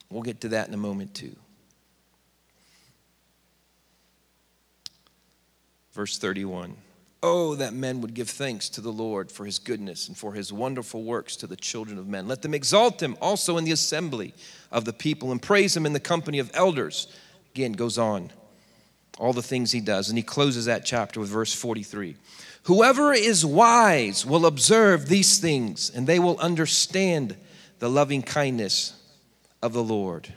We'll 0.09 0.23
get 0.23 0.41
to 0.41 0.49
that 0.49 0.67
in 0.67 0.73
a 0.73 0.77
moment, 0.77 1.13
too. 1.13 1.35
Verse 5.93 6.17
31. 6.17 6.75
Oh, 7.29 7.55
that 7.55 7.73
men 7.73 7.99
would 7.99 8.13
give 8.13 8.29
thanks 8.29 8.69
to 8.69 8.79
the 8.79 8.89
Lord 8.89 9.29
for 9.29 9.43
his 9.43 9.59
goodness 9.59 10.07
and 10.07 10.17
for 10.17 10.31
his 10.31 10.53
wonderful 10.53 11.03
works 11.03 11.35
to 11.35 11.47
the 11.47 11.57
children 11.57 11.97
of 11.97 12.07
men. 12.07 12.25
Let 12.25 12.41
them 12.41 12.53
exalt 12.53 13.03
him 13.03 13.17
also 13.21 13.57
in 13.57 13.65
the 13.65 13.73
assembly 13.73 14.33
of 14.71 14.85
the 14.85 14.93
people 14.93 15.33
and 15.33 15.41
praise 15.41 15.75
him 15.75 15.85
in 15.85 15.91
the 15.91 15.99
company 15.99 16.39
of 16.39 16.49
elders. 16.53 17.09
Again, 17.53 17.73
goes 17.73 17.97
on, 17.97 18.31
all 19.19 19.33
the 19.33 19.41
things 19.41 19.73
he 19.73 19.81
does. 19.81 20.07
And 20.07 20.17
he 20.17 20.23
closes 20.23 20.65
that 20.65 20.85
chapter 20.85 21.19
with 21.19 21.27
verse 21.27 21.53
43. 21.53 22.15
Whoever 22.63 23.11
is 23.11 23.45
wise 23.45 24.25
will 24.25 24.45
observe 24.45 25.09
these 25.09 25.37
things, 25.37 25.89
and 25.89 26.07
they 26.07 26.19
will 26.19 26.39
understand 26.39 27.35
the 27.79 27.89
loving 27.89 28.21
kindness 28.21 28.93
of 29.61 29.73
the 29.73 29.83
Lord. 29.83 30.33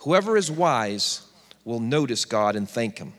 Whoever 0.00 0.36
is 0.36 0.50
wise 0.50 1.22
will 1.64 1.80
notice 1.80 2.26
God 2.26 2.54
and 2.54 2.68
thank 2.68 2.98
him. 2.98 3.14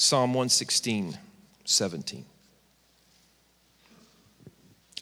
Psalm 0.00 0.32
116, 0.32 1.18
17. 1.64 2.24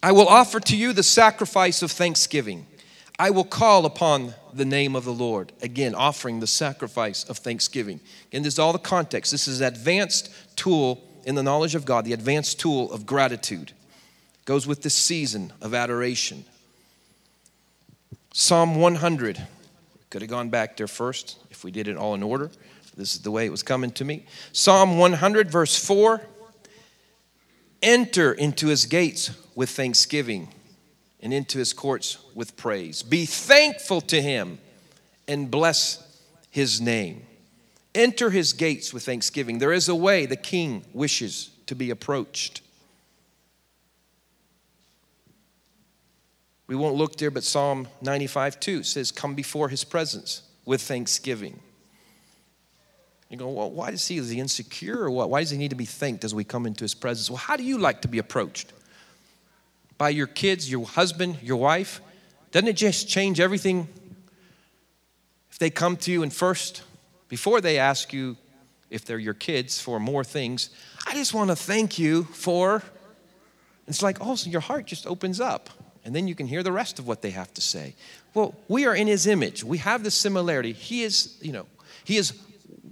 I 0.01 0.11
will 0.11 0.27
offer 0.27 0.59
to 0.61 0.75
you 0.75 0.91
the 0.91 1.03
sacrifice 1.03 1.83
of 1.83 1.91
thanksgiving. 1.91 2.65
I 3.19 3.29
will 3.29 3.43
call 3.43 3.85
upon 3.85 4.33
the 4.51 4.65
name 4.65 4.95
of 4.95 5.05
the 5.05 5.13
Lord. 5.13 5.53
Again, 5.61 5.93
offering 5.93 6.39
the 6.39 6.47
sacrifice 6.47 7.23
of 7.25 7.37
thanksgiving. 7.37 7.99
And 8.33 8.43
this 8.43 8.55
is 8.55 8.59
all 8.59 8.73
the 8.73 8.79
context. 8.79 9.31
This 9.31 9.47
is 9.47 9.61
advanced 9.61 10.31
tool 10.55 11.07
in 11.25 11.35
the 11.35 11.43
knowledge 11.43 11.75
of 11.75 11.85
God, 11.85 12.03
the 12.03 12.13
advanced 12.13 12.59
tool 12.59 12.91
of 12.91 13.05
gratitude. 13.05 13.73
Goes 14.45 14.65
with 14.65 14.81
this 14.81 14.95
season 14.95 15.53
of 15.61 15.75
adoration. 15.75 16.43
Psalm 18.33 18.77
100. 18.77 19.45
Could 20.09 20.23
have 20.23 20.31
gone 20.31 20.49
back 20.49 20.75
there 20.75 20.87
first 20.87 21.37
if 21.51 21.63
we 21.63 21.69
did 21.69 21.87
it 21.87 21.97
all 21.97 22.15
in 22.15 22.23
order. 22.23 22.49
This 22.97 23.13
is 23.13 23.21
the 23.21 23.31
way 23.31 23.45
it 23.45 23.51
was 23.51 23.63
coming 23.63 23.91
to 23.91 24.03
me. 24.03 24.25
Psalm 24.51 24.97
100, 24.97 25.49
verse 25.49 25.77
4 25.77 26.21
Enter 27.83 28.33
into 28.33 28.67
his 28.67 28.87
gates 28.87 29.29
with 29.53 29.69
thanksgiving 29.69 30.49
and 31.19 31.31
into 31.31 31.59
his 31.59 31.73
courts 31.73 32.17
with 32.33 32.57
praise. 32.57 33.03
Be 33.03 33.27
thankful 33.27 34.01
to 34.01 34.19
him 34.19 34.57
and 35.27 35.51
bless 35.51 36.19
his 36.49 36.81
name. 36.81 37.21
Enter 37.93 38.31
his 38.31 38.53
gates 38.53 38.93
with 38.93 39.03
thanksgiving. 39.03 39.59
There 39.59 39.73
is 39.73 39.87
a 39.89 39.95
way 39.95 40.25
the 40.25 40.35
king 40.35 40.83
wishes 40.91 41.51
to 41.67 41.75
be 41.75 41.91
approached. 41.91 42.61
We 46.65 46.75
won't 46.75 46.95
look 46.95 47.17
there, 47.17 47.31
but 47.31 47.43
Psalm 47.43 47.87
95 48.01 48.59
2 48.59 48.83
says, 48.83 49.11
Come 49.11 49.35
before 49.35 49.69
his 49.69 49.83
presence 49.83 50.41
with 50.65 50.81
thanksgiving. 50.81 51.59
You 53.29 53.37
go, 53.37 53.49
well, 53.49 53.69
why 53.69 53.91
does 53.91 54.07
he, 54.07 54.17
is 54.17 54.29
he 54.29 54.39
insecure 54.39 54.99
or 54.99 55.11
what? 55.11 55.29
Why 55.29 55.41
does 55.41 55.49
he 55.49 55.57
need 55.57 55.71
to 55.71 55.75
be 55.75 55.85
thanked 55.85 56.23
as 56.23 56.33
we 56.33 56.43
come 56.43 56.65
into 56.65 56.83
his 56.83 56.93
presence? 56.93 57.29
Well, 57.29 57.37
how 57.37 57.57
do 57.57 57.63
you 57.63 57.77
like 57.77 58.01
to 58.03 58.07
be 58.07 58.19
approached? 58.19 58.71
By 59.97 60.09
your 60.09 60.27
kids, 60.27 60.71
your 60.71 60.85
husband, 60.85 61.37
your 61.41 61.57
wife? 61.57 61.99
Doesn't 62.51 62.69
it 62.69 62.77
just 62.77 63.09
change 63.09 63.39
everything 63.39 63.87
if 65.57 65.59
they 65.59 65.69
come 65.71 65.97
to 65.97 66.11
you 66.11 66.21
and 66.21 66.31
first, 66.31 66.83
before 67.29 67.61
they 67.61 67.79
ask 67.79 68.13
you 68.13 68.37
if 68.91 69.05
they're 69.05 69.17
your 69.17 69.33
kids 69.33 69.81
for 69.81 69.99
more 69.99 70.23
things, 70.23 70.69
I 71.07 71.13
just 71.13 71.33
want 71.33 71.49
to 71.49 71.55
thank 71.55 71.97
you 71.97 72.25
for. 72.25 72.83
It's 73.87 74.03
like, 74.03 74.17
oh, 74.21 74.35
so 74.35 74.51
your 74.51 74.61
heart 74.61 74.85
just 74.85 75.07
opens 75.07 75.41
up. 75.41 75.69
And 76.05 76.15
then 76.15 76.27
you 76.27 76.35
can 76.35 76.45
hear 76.45 76.61
the 76.61 76.71
rest 76.71 76.99
of 76.99 77.07
what 77.07 77.23
they 77.23 77.31
have 77.31 77.51
to 77.55 77.61
say. 77.61 77.95
Well, 78.35 78.55
we 78.67 78.85
are 78.85 78.95
in 78.95 79.07
his 79.07 79.25
image. 79.25 79.63
We 79.63 79.79
have 79.79 80.03
this 80.03 80.13
similarity. 80.13 80.73
He 80.73 81.01
is, 81.01 81.37
you 81.41 81.51
know, 81.51 81.65
he 82.03 82.17
is 82.17 82.39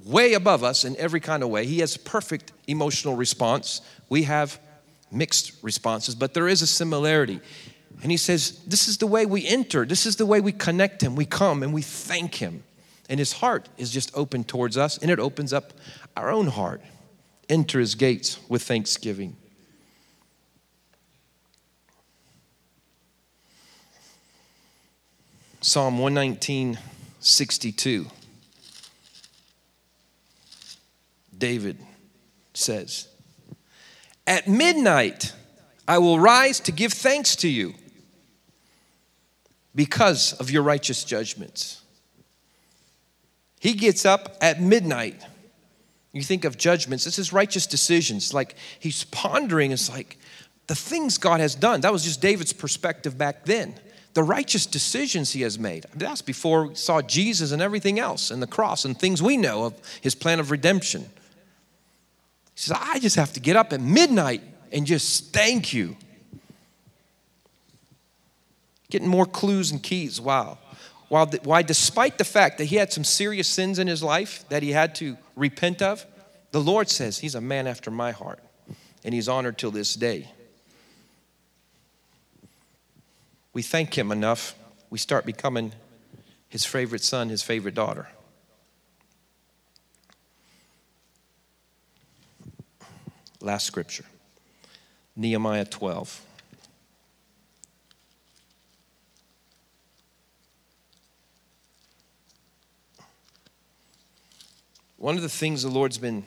way 0.06 0.34
above 0.34 0.64
us 0.64 0.86
in 0.86 0.96
every 0.98 1.20
kind 1.20 1.44
of 1.44 1.50
way. 1.50 1.66
He 1.66 1.80
has 1.80 1.98
perfect 1.98 2.54
emotional 2.68 3.16
response. 3.16 3.82
We 4.08 4.24
have 4.24 4.60
mixed 5.12 5.54
responses, 5.62 6.16
but 6.16 6.34
there 6.34 6.48
is 6.48 6.62
a 6.62 6.68
similarity. 6.68 7.42
And 8.02 8.12
he 8.12 8.18
says, 8.18 8.60
This 8.68 8.88
is 8.88 9.00
the 9.00 9.08
way 9.08 9.26
we 9.26 9.46
enter, 9.46 9.86
this 9.86 10.06
is 10.06 10.16
the 10.16 10.26
way 10.26 10.40
we 10.40 10.52
connect 10.52 11.02
him. 11.02 11.16
We 11.16 11.26
come 11.26 11.64
and 11.64 11.74
we 11.74 11.82
thank 11.82 12.36
him. 12.36 12.64
And 13.10 13.20
his 13.20 13.34
heart 13.34 13.70
is 13.78 13.92
just 13.92 14.16
open 14.16 14.44
towards 14.44 14.78
us, 14.78 14.98
and 14.98 15.12
it 15.12 15.20
opens 15.20 15.54
up 15.54 15.74
our 16.18 16.32
own 16.32 16.48
heart. 16.48 16.82
Enter 17.50 17.80
his 17.80 17.94
gates 17.94 18.40
with 18.50 18.64
thanksgiving. 18.64 19.36
Psalm 25.62 26.00
119, 26.00 26.80
62. 27.20 28.08
David 31.38 31.78
says, 32.54 33.08
At 34.26 34.48
midnight 34.48 35.34
I 35.88 35.98
will 36.00 36.20
rise 36.20 36.60
to 36.62 36.72
give 36.72 36.94
thanks 36.94 37.36
to 37.38 37.48
you 37.48 37.76
because 39.74 40.34
of 40.34 40.50
your 40.50 40.64
righteous 40.64 41.04
judgments. 41.04 41.82
He 43.60 43.74
gets 43.74 44.06
up 44.06 44.38
at 44.42 44.62
midnight. 44.62 45.22
You 46.12 46.22
think 46.22 46.46
of 46.46 46.58
judgments, 46.58 47.04
this 47.04 47.20
is 47.20 47.34
righteous 47.34 47.68
decisions. 47.68 48.34
Like 48.34 48.56
he's 48.80 49.04
pondering, 49.06 49.72
it's 49.72 49.90
like 49.90 50.18
the 50.68 50.76
things 50.76 51.18
God 51.18 51.40
has 51.40 51.56
done. 51.56 51.82
That 51.82 51.92
was 51.92 52.04
just 52.04 52.22
David's 52.22 52.54
perspective 52.54 53.18
back 53.18 53.46
then 53.46 53.76
the 54.16 54.24
righteous 54.24 54.66
decisions 54.66 55.34
he 55.34 55.42
has 55.42 55.60
made. 55.60 55.86
That's 55.94 56.22
before 56.22 56.68
we 56.68 56.76
saw 56.76 57.02
Jesus 57.02 57.52
and 57.52 57.62
everything 57.62 58.00
else 58.00 58.32
and 58.32 58.42
the 58.42 58.48
cross 58.48 58.86
and 58.86 58.98
things 58.98 59.22
we 59.22 59.36
know 59.36 59.66
of 59.66 60.00
his 60.02 60.16
plan 60.16 60.40
of 60.40 60.52
redemption. 60.52 61.10
He 62.56 62.62
says, 62.62 62.78
I 62.80 63.00
just 63.00 63.18
have 63.18 63.34
to 63.34 63.40
get 63.40 63.56
up 63.56 63.74
at 63.74 63.82
midnight 63.82 64.42
and 64.72 64.86
just 64.88 65.34
thank 65.34 65.74
you. 65.74 65.96
Getting 68.90 69.08
more 69.08 69.26
clues 69.26 69.72
and 69.72 69.84
keys. 69.84 70.22
Wow. 70.22 70.58
While, 71.10 71.28
why, 71.44 71.62
despite 71.62 72.18
the 72.18 72.24
fact 72.24 72.58
that 72.58 72.66
he 72.66 72.78
had 72.78 72.92
some 72.92 73.04
serious 73.04 73.48
sins 73.48 73.78
in 73.78 73.88
his 73.88 74.02
life 74.02 74.48
that 74.50 74.64
he 74.64 74.72
had 74.72 74.96
to 74.96 75.18
repent 75.36 75.82
of, 75.82 76.06
the 76.52 76.62
Lord 76.62 76.90
says 76.90 77.20
he's 77.20 77.36
a 77.36 77.42
man 77.42 77.68
after 77.68 77.92
my 77.92 78.12
heart, 78.12 78.40
and 79.04 79.14
he's 79.14 79.28
honored 79.28 79.58
till 79.58 79.72
this 79.72 79.94
day. 79.94 80.30
We 83.54 83.62
thank 83.62 83.98
him 83.98 84.12
enough, 84.12 84.56
we 84.90 84.98
start 84.98 85.26
becoming 85.26 85.74
his 86.50 86.66
favorite 86.66 87.04
son, 87.04 87.30
his 87.30 87.44
favorite 87.44 87.76
daughter. 87.76 88.08
Last 93.46 93.68
scripture 93.68 94.06
Nehemiah 95.16 95.66
12. 95.66 96.20
One 104.98 105.16
of 105.16 105.22
the 105.22 105.30
things 105.30 105.62
the 105.62 105.70
Lord's 105.70 106.00
been 106.00 106.24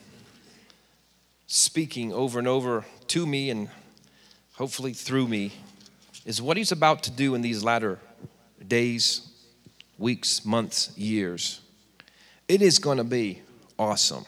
speaking 1.49 2.13
over 2.13 2.39
and 2.39 2.47
over 2.47 2.85
to 3.09 3.27
me 3.27 3.51
and 3.51 3.69
hopefully 4.53 4.93
through 4.93 5.27
me 5.27 5.51
is 6.25 6.41
what 6.41 6.57
He's 6.57 6.71
about 6.71 7.03
to 7.03 7.11
do 7.11 7.35
in 7.35 7.43
these 7.43 7.65
latter 7.65 7.99
days, 8.65 9.29
weeks, 9.99 10.45
months, 10.45 10.97
years. 10.97 11.63
It 12.47 12.63
is 12.63 12.79
going 12.79 12.99
to 12.99 13.05
be 13.05 13.43
awesome. 13.77 14.25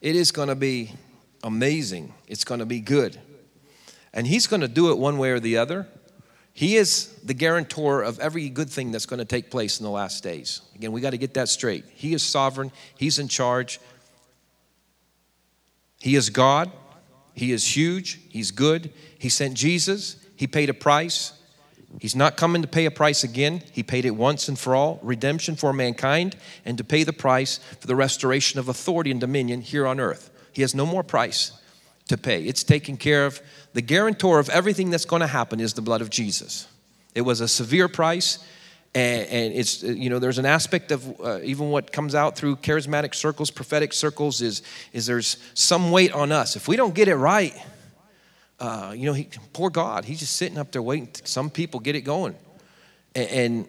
It 0.00 0.16
is 0.16 0.32
going 0.32 0.48
to 0.48 0.54
be 0.54 0.92
amazing. 1.42 2.12
It's 2.28 2.44
going 2.44 2.60
to 2.60 2.66
be 2.66 2.80
good. 2.80 3.18
And 4.12 4.26
He's 4.26 4.46
going 4.46 4.62
to 4.62 4.68
do 4.68 4.90
it 4.90 4.98
one 4.98 5.18
way 5.18 5.30
or 5.30 5.40
the 5.40 5.56
other. 5.58 5.86
He 6.52 6.76
is 6.76 7.08
the 7.22 7.34
guarantor 7.34 8.02
of 8.02 8.18
every 8.18 8.48
good 8.48 8.70
thing 8.70 8.90
that's 8.90 9.04
going 9.04 9.18
to 9.18 9.26
take 9.26 9.50
place 9.50 9.78
in 9.78 9.84
the 9.84 9.90
last 9.90 10.22
days. 10.22 10.62
Again, 10.74 10.90
we 10.90 11.02
got 11.02 11.10
to 11.10 11.18
get 11.18 11.34
that 11.34 11.50
straight. 11.50 11.84
He 11.92 12.14
is 12.14 12.22
sovereign, 12.22 12.72
He's 12.96 13.18
in 13.18 13.28
charge. 13.28 13.78
He 16.00 16.16
is 16.16 16.30
God, 16.30 16.72
He 17.34 17.52
is 17.52 17.76
huge, 17.76 18.20
He's 18.30 18.50
good. 18.50 18.90
He 19.18 19.28
sent 19.28 19.54
Jesus, 19.54 20.16
He 20.36 20.46
paid 20.46 20.70
a 20.70 20.74
price. 20.74 21.32
He's 22.00 22.16
not 22.16 22.36
coming 22.36 22.62
to 22.62 22.68
pay 22.68 22.84
a 22.84 22.90
price 22.90 23.24
again. 23.24 23.62
He 23.72 23.82
paid 23.82 24.04
it 24.04 24.10
once 24.10 24.48
and 24.48 24.58
for 24.58 24.74
all, 24.74 24.98
redemption 25.02 25.56
for 25.56 25.72
mankind, 25.72 26.36
and 26.64 26.76
to 26.78 26.84
pay 26.84 27.04
the 27.04 27.12
price 27.12 27.58
for 27.80 27.86
the 27.86 27.96
restoration 27.96 28.60
of 28.60 28.68
authority 28.68 29.10
and 29.10 29.20
dominion 29.20 29.62
here 29.62 29.86
on 29.86 29.98
earth. 29.98 30.30
He 30.52 30.62
has 30.62 30.74
no 30.74 30.84
more 30.84 31.02
price 31.02 31.52
to 32.08 32.18
pay. 32.18 32.44
It's 32.44 32.64
taken 32.64 32.96
care 32.96 33.26
of. 33.26 33.40
The 33.72 33.82
guarantor 33.82 34.38
of 34.38 34.48
everything 34.50 34.90
that's 34.90 35.04
going 35.04 35.20
to 35.20 35.26
happen 35.26 35.60
is 35.60 35.74
the 35.74 35.82
blood 35.82 36.00
of 36.00 36.10
Jesus. 36.10 36.66
It 37.14 37.22
was 37.22 37.40
a 37.40 37.48
severe 37.48 37.88
price, 37.88 38.38
and, 38.94 39.52
it's 39.54 39.82
you 39.82 40.08
know 40.08 40.18
there's 40.18 40.38
an 40.38 40.46
aspect 40.46 40.90
of 40.90 41.20
uh, 41.20 41.40
even 41.42 41.70
what 41.70 41.92
comes 41.92 42.14
out 42.14 42.36
through 42.36 42.56
charismatic 42.56 43.14
circles, 43.14 43.50
prophetic 43.50 43.92
circles 43.92 44.40
is 44.40 44.62
is 44.92 45.06
there's 45.06 45.36
some 45.54 45.90
weight 45.90 46.12
on 46.12 46.32
us 46.32 46.56
if 46.56 46.66
we 46.66 46.76
don't 46.76 46.94
get 46.94 47.08
it 47.08 47.16
right 47.16 47.54
uh, 48.58 48.94
you 48.96 49.06
know, 49.06 49.12
he, 49.12 49.28
poor 49.52 49.70
God, 49.70 50.04
he's 50.04 50.20
just 50.20 50.36
sitting 50.36 50.58
up 50.58 50.72
there 50.72 50.82
waiting. 50.82 51.08
Some 51.24 51.50
people 51.50 51.80
get 51.80 51.94
it 51.94 52.02
going. 52.02 52.34
And, 53.14 53.28
and 53.28 53.68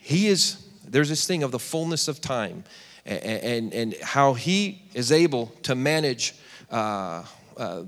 he 0.00 0.28
is, 0.28 0.66
there's 0.86 1.08
this 1.08 1.26
thing 1.26 1.42
of 1.42 1.50
the 1.50 1.58
fullness 1.58 2.08
of 2.08 2.20
time 2.20 2.64
and, 3.04 3.22
and, 3.22 3.74
and 3.74 3.94
how 4.02 4.34
he 4.34 4.82
is 4.94 5.12
able 5.12 5.46
to 5.64 5.74
manage 5.74 6.34
uh, 6.70 7.24
uh, 7.56 7.82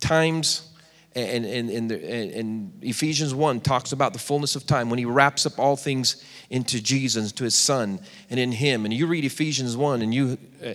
times. 0.00 0.69
And, 1.16 1.44
and, 1.44 1.70
and, 1.70 1.90
and, 1.90 2.72
Ephesians 2.82 3.34
1 3.34 3.62
talks 3.62 3.90
about 3.90 4.12
the 4.12 4.20
fullness 4.20 4.54
of 4.54 4.64
time 4.64 4.90
when 4.90 4.98
he 5.00 5.04
wraps 5.04 5.44
up 5.44 5.58
all 5.58 5.74
things 5.74 6.24
into 6.50 6.80
Jesus, 6.80 7.32
to 7.32 7.42
his 7.42 7.56
son, 7.56 7.98
and 8.30 8.38
in 8.38 8.52
him. 8.52 8.84
And 8.84 8.94
you 8.94 9.08
read 9.08 9.24
Ephesians 9.24 9.76
1 9.76 10.02
and 10.02 10.14
you, 10.14 10.38
uh, 10.64 10.72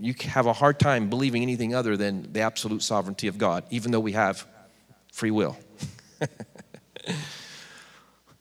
you 0.00 0.14
have 0.28 0.46
a 0.46 0.52
hard 0.52 0.78
time 0.78 1.10
believing 1.10 1.42
anything 1.42 1.74
other 1.74 1.96
than 1.96 2.32
the 2.32 2.40
absolute 2.40 2.82
sovereignty 2.82 3.26
of 3.26 3.38
God, 3.38 3.64
even 3.70 3.90
though 3.90 3.98
we 3.98 4.12
have 4.12 4.46
free 5.12 5.32
will. 5.32 5.56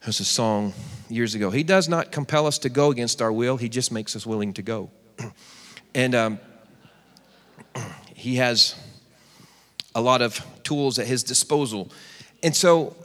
There's 0.04 0.20
a 0.20 0.26
song 0.26 0.74
years 1.10 1.34
ago. 1.34 1.50
He 1.50 1.64
does 1.64 1.90
not 1.90 2.12
compel 2.12 2.46
us 2.46 2.60
to 2.60 2.70
go 2.70 2.92
against 2.92 3.20
our 3.20 3.32
will, 3.32 3.58
He 3.58 3.70
just 3.70 3.92
makes 3.92 4.16
us 4.16 4.28
willing 4.28 4.54
to 4.54 4.62
go. 4.62 4.92
and 5.96 6.14
um, 6.14 6.40
He 8.14 8.36
has 8.36 8.76
a 9.94 10.02
lot 10.02 10.22
of 10.22 10.40
tools 10.64 11.00
at 11.00 11.08
His 11.08 11.24
disposal. 11.24 11.92
And 12.44 12.56
so, 12.56 12.96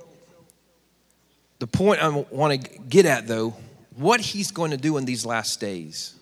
the 1.59 1.67
point 1.67 2.03
I 2.03 2.09
want 2.31 2.63
to 2.63 2.79
get 2.81 3.07
at, 3.07 3.27
though, 3.27 3.55
what 3.97 4.21
He's 4.21 4.51
going 4.51 4.71
to 4.71 4.77
do 4.77 4.97
in 4.97 5.05
these 5.05 5.25
last 5.25 5.61
days 5.61 6.17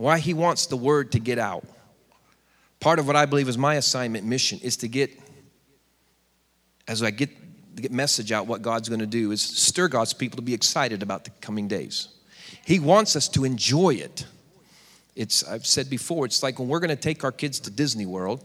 why 0.00 0.18
he 0.18 0.32
wants 0.32 0.64
the 0.64 0.78
word 0.78 1.12
to 1.12 1.18
get 1.20 1.38
out. 1.38 1.62
Part 2.80 2.98
of 2.98 3.06
what 3.06 3.16
I 3.16 3.26
believe 3.26 3.50
is 3.50 3.58
my 3.58 3.74
assignment 3.74 4.24
mission 4.24 4.58
is 4.62 4.78
to 4.78 4.88
get, 4.88 5.10
as 6.88 7.02
I 7.02 7.10
get 7.10 7.28
the 7.76 7.90
message 7.90 8.32
out, 8.32 8.46
what 8.46 8.62
God's 8.62 8.88
going 8.88 9.00
to 9.00 9.06
do 9.06 9.30
is 9.30 9.42
stir 9.42 9.88
God's 9.88 10.14
people 10.14 10.36
to 10.36 10.42
be 10.42 10.54
excited 10.54 11.02
about 11.02 11.24
the 11.24 11.30
coming 11.42 11.68
days. 11.68 12.08
He 12.64 12.78
wants 12.78 13.14
us 13.14 13.28
to 13.28 13.44
enjoy 13.44 13.90
it. 13.90 14.24
It's, 15.14 15.46
I've 15.46 15.66
said 15.66 15.90
before, 15.90 16.24
it's 16.24 16.42
like 16.42 16.58
when 16.58 16.68
we're 16.68 16.80
going 16.80 16.88
to 16.88 16.96
take 16.96 17.22
our 17.22 17.32
kids 17.32 17.60
to 17.60 17.70
Disney 17.70 18.06
World. 18.06 18.42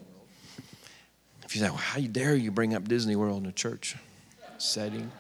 You 1.55 1.61
say, 1.61 1.69
well, 1.69 1.77
how 1.77 2.01
dare 2.01 2.35
you 2.35 2.51
bring 2.51 2.73
up 2.73 2.87
Disney 2.87 3.15
World 3.15 3.43
in 3.43 3.49
a 3.49 3.53
church 3.53 3.95
setting? 4.57 5.11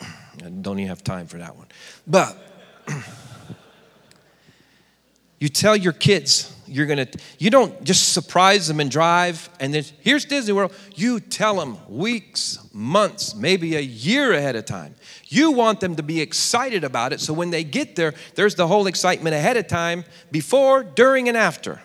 I 0.00 0.50
don't 0.60 0.78
even 0.78 0.88
have 0.88 1.02
time 1.02 1.26
for 1.26 1.38
that 1.38 1.56
one. 1.56 1.68
But 2.06 2.36
You 5.44 5.50
tell 5.50 5.76
your 5.76 5.92
kids 5.92 6.50
you're 6.66 6.86
gonna, 6.86 7.06
you 7.38 7.50
don't 7.50 7.84
just 7.84 8.14
surprise 8.14 8.66
them 8.66 8.80
and 8.80 8.90
drive 8.90 9.50
and 9.60 9.74
then 9.74 9.84
here's 10.00 10.24
Disney 10.24 10.54
World. 10.54 10.72
You 10.94 11.20
tell 11.20 11.56
them 11.56 11.76
weeks, 11.86 12.66
months, 12.72 13.34
maybe 13.34 13.76
a 13.76 13.80
year 13.80 14.32
ahead 14.32 14.56
of 14.56 14.64
time. 14.64 14.94
You 15.26 15.50
want 15.50 15.80
them 15.80 15.96
to 15.96 16.02
be 16.02 16.22
excited 16.22 16.82
about 16.82 17.12
it 17.12 17.20
so 17.20 17.34
when 17.34 17.50
they 17.50 17.62
get 17.62 17.94
there, 17.94 18.14
there's 18.36 18.54
the 18.54 18.66
whole 18.66 18.86
excitement 18.86 19.34
ahead 19.34 19.58
of 19.58 19.66
time, 19.66 20.06
before, 20.30 20.82
during, 20.82 21.28
and 21.28 21.36
after. 21.36 21.82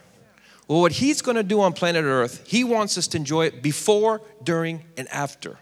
Well, 0.69 0.81
what 0.81 0.91
he's 0.91 1.23
gonna 1.23 1.41
do 1.41 1.61
on 1.61 1.73
planet 1.73 2.05
Earth, 2.05 2.43
he 2.45 2.63
wants 2.63 2.95
us 2.97 3.07
to 3.07 3.17
enjoy 3.17 3.47
it 3.47 3.63
before, 3.63 4.21
during, 4.43 4.85
and 4.97 5.07
after. 5.09 5.57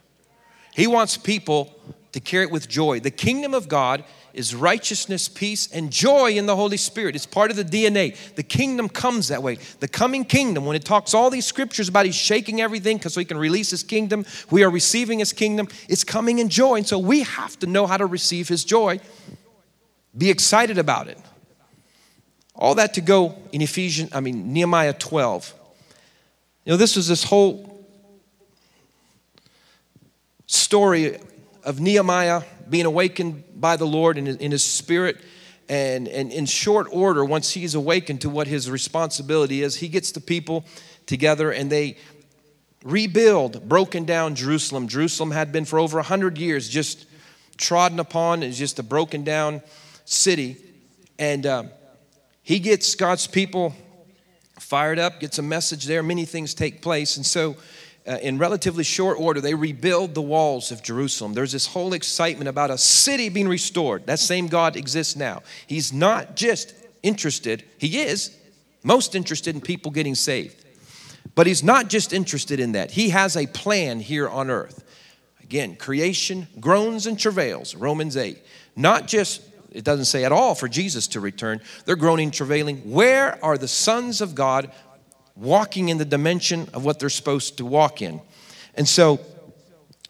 He 0.76 0.86
wants 0.86 1.16
people 1.16 1.74
to 2.12 2.20
carry 2.20 2.44
it 2.44 2.52
with 2.52 2.68
joy. 2.68 3.00
The 3.00 3.10
kingdom 3.10 3.54
of 3.54 3.70
God 3.70 4.04
is 4.34 4.54
righteousness, 4.54 5.30
peace, 5.30 5.72
and 5.72 5.92
joy 5.92 6.32
in 6.32 6.46
the 6.46 6.58
Holy 6.58 6.76
Spirit. 6.76 7.16
It's 7.16 7.26
part 7.26 7.52
of 7.52 7.58
the 7.58 7.64
DNA. 7.64 8.18
The 8.36 8.44
kingdom 8.44 8.90
comes 8.90 9.30
that 9.30 9.42
way. 9.42 9.60
The 9.80 9.88
coming 9.88 10.26
kingdom, 10.26 10.66
when 10.66 10.76
it 10.76 10.84
talks 10.84 11.14
all 11.14 11.30
these 11.30 11.46
scriptures 11.46 11.88
about 11.88 12.06
he's 12.06 12.14
shaking 12.14 12.60
everything 12.60 13.02
so 13.02 13.18
he 13.20 13.26
can 13.26 13.38
release 13.38 13.70
his 13.70 13.84
kingdom, 13.84 14.26
we 14.52 14.64
are 14.64 14.70
receiving 14.70 15.20
his 15.20 15.32
kingdom, 15.32 15.70
it's 15.88 16.04
coming 16.04 16.40
in 16.40 16.50
joy. 16.50 16.76
And 16.76 16.88
so 16.88 17.00
we 17.00 17.24
have 17.24 17.58
to 17.60 17.66
know 17.66 17.88
how 17.88 17.96
to 17.96 18.06
receive 18.06 18.50
his 18.50 18.66
joy, 18.66 19.00
be 20.18 20.30
excited 20.30 20.78
about 20.78 21.08
it. 21.08 21.18
All 22.58 22.76
that 22.76 22.96
to 22.96 23.02
go 23.02 23.36
in 23.52 23.62
Ephesians, 23.62 24.12
I 24.14 24.20
mean, 24.20 24.52
Nehemiah 24.52 24.94
12. 24.94 25.54
You 26.66 26.74
know, 26.74 26.78
this 26.78 26.96
was 26.96 27.08
this 27.08 27.24
whole 27.24 27.86
story 30.48 31.20
of 31.64 31.80
Nehemiah 31.80 32.42
being 32.70 32.86
awakened 32.86 33.44
by 33.56 33.76
the 33.76 33.86
Lord 33.86 34.18
in 34.18 34.26
his, 34.26 34.38
in 34.38 34.52
his 34.52 34.64
spirit. 34.64 35.18
And, 35.70 36.08
and 36.08 36.32
in 36.32 36.46
short 36.46 36.88
order, 36.92 37.24
once 37.24 37.52
he's 37.52 37.76
awakened 37.76 38.22
to 38.22 38.30
what 38.30 38.48
his 38.48 38.72
responsibility 38.72 39.62
is, 39.62 39.76
he 39.76 39.88
gets 39.88 40.12
the 40.12 40.22
people 40.22 40.66
together 41.06 41.52
and 41.52 41.70
they 41.70 41.98
rebuild 42.84 43.68
broken 43.68 44.06
down 44.06 44.36
Jerusalem. 44.36 44.88
Jerusalem 44.88 45.32
had 45.32 45.52
been 45.52 45.66
for 45.66 45.78
over 45.78 45.98
100 45.98 46.38
years 46.38 46.70
just 46.70 47.06
trodden 47.58 48.00
upon, 48.00 48.44
it's 48.44 48.58
just 48.58 48.80
a 48.80 48.84
broken 48.84 49.24
down 49.24 49.62
city. 50.06 50.58
And 51.20 51.46
uh, 51.46 51.64
he 52.48 52.60
gets 52.60 52.96
God's 52.96 53.28
people 53.28 53.76
fired 54.58 55.00
up, 55.00 55.20
gets 55.20 55.38
a 55.38 55.42
message 55.42 55.84
there. 55.84 56.02
Many 56.02 56.24
things 56.24 56.54
take 56.54 56.82
place. 56.82 57.18
And 57.18 57.26
so 57.26 57.58
uh, 58.08 58.20
in 58.22 58.38
relatively 58.38 58.86
short 58.86 59.20
order, 59.20 59.42
they 59.42 59.54
rebuild 59.54 60.16
the 60.16 60.22
walls 60.22 60.72
of 60.72 60.82
Jerusalem. 60.82 61.34
There's 61.34 61.52
this 61.52 61.68
whole 61.68 61.92
excitement 61.92 62.48
about 62.48 62.70
a 62.70 62.78
city 62.78 63.28
being 63.28 63.50
restored. 63.50 64.06
That 64.06 64.20
same 64.20 64.48
God 64.48 64.78
exists 64.78 65.18
now. 65.18 65.44
He's 65.68 65.92
not 65.92 66.38
just 66.38 66.74
interested, 67.04 67.66
He 67.80 68.00
is 68.00 68.34
most 68.82 69.14
interested 69.14 69.54
in 69.54 69.60
people 69.60 69.92
getting 69.92 70.16
saved. 70.16 70.64
But 71.36 71.48
He's 71.48 71.66
not 71.66 71.90
just 71.90 72.14
interested 72.14 72.62
in 72.62 72.72
that, 72.72 72.92
He 72.92 73.10
has 73.10 73.36
a 73.36 73.46
plan 73.48 74.00
here 74.00 74.30
on 74.30 74.50
earth. 74.50 74.86
Again, 75.44 75.76
creation 75.76 76.48
groans 76.62 77.08
and 77.08 77.20
travails, 77.20 77.76
Romans 77.76 78.16
8. 78.16 78.42
Not 78.78 79.06
just 79.06 79.42
it 79.78 79.84
doesn't 79.84 80.06
say 80.06 80.26
at 80.26 80.32
all 80.32 80.56
for 80.56 80.68
Jesus 80.68 81.08
to 81.10 81.20
return. 81.20 81.62
They're 81.86 81.96
groaning, 81.96 82.32
travailing. 82.32 82.78
Where 82.92 83.44
are 83.46 83.58
the 83.58 83.68
sons 83.68 84.22
of 84.22 84.36
God 84.36 84.72
walking 85.38 85.90
in 85.90 85.98
the 85.98 86.06
dimension 86.06 86.68
of 86.74 86.84
what 86.84 87.00
they're 87.00 87.10
supposed 87.10 87.58
to 87.58 87.66
walk 87.66 88.02
in. 88.02 88.20
And 88.76 88.88
so 88.88 89.20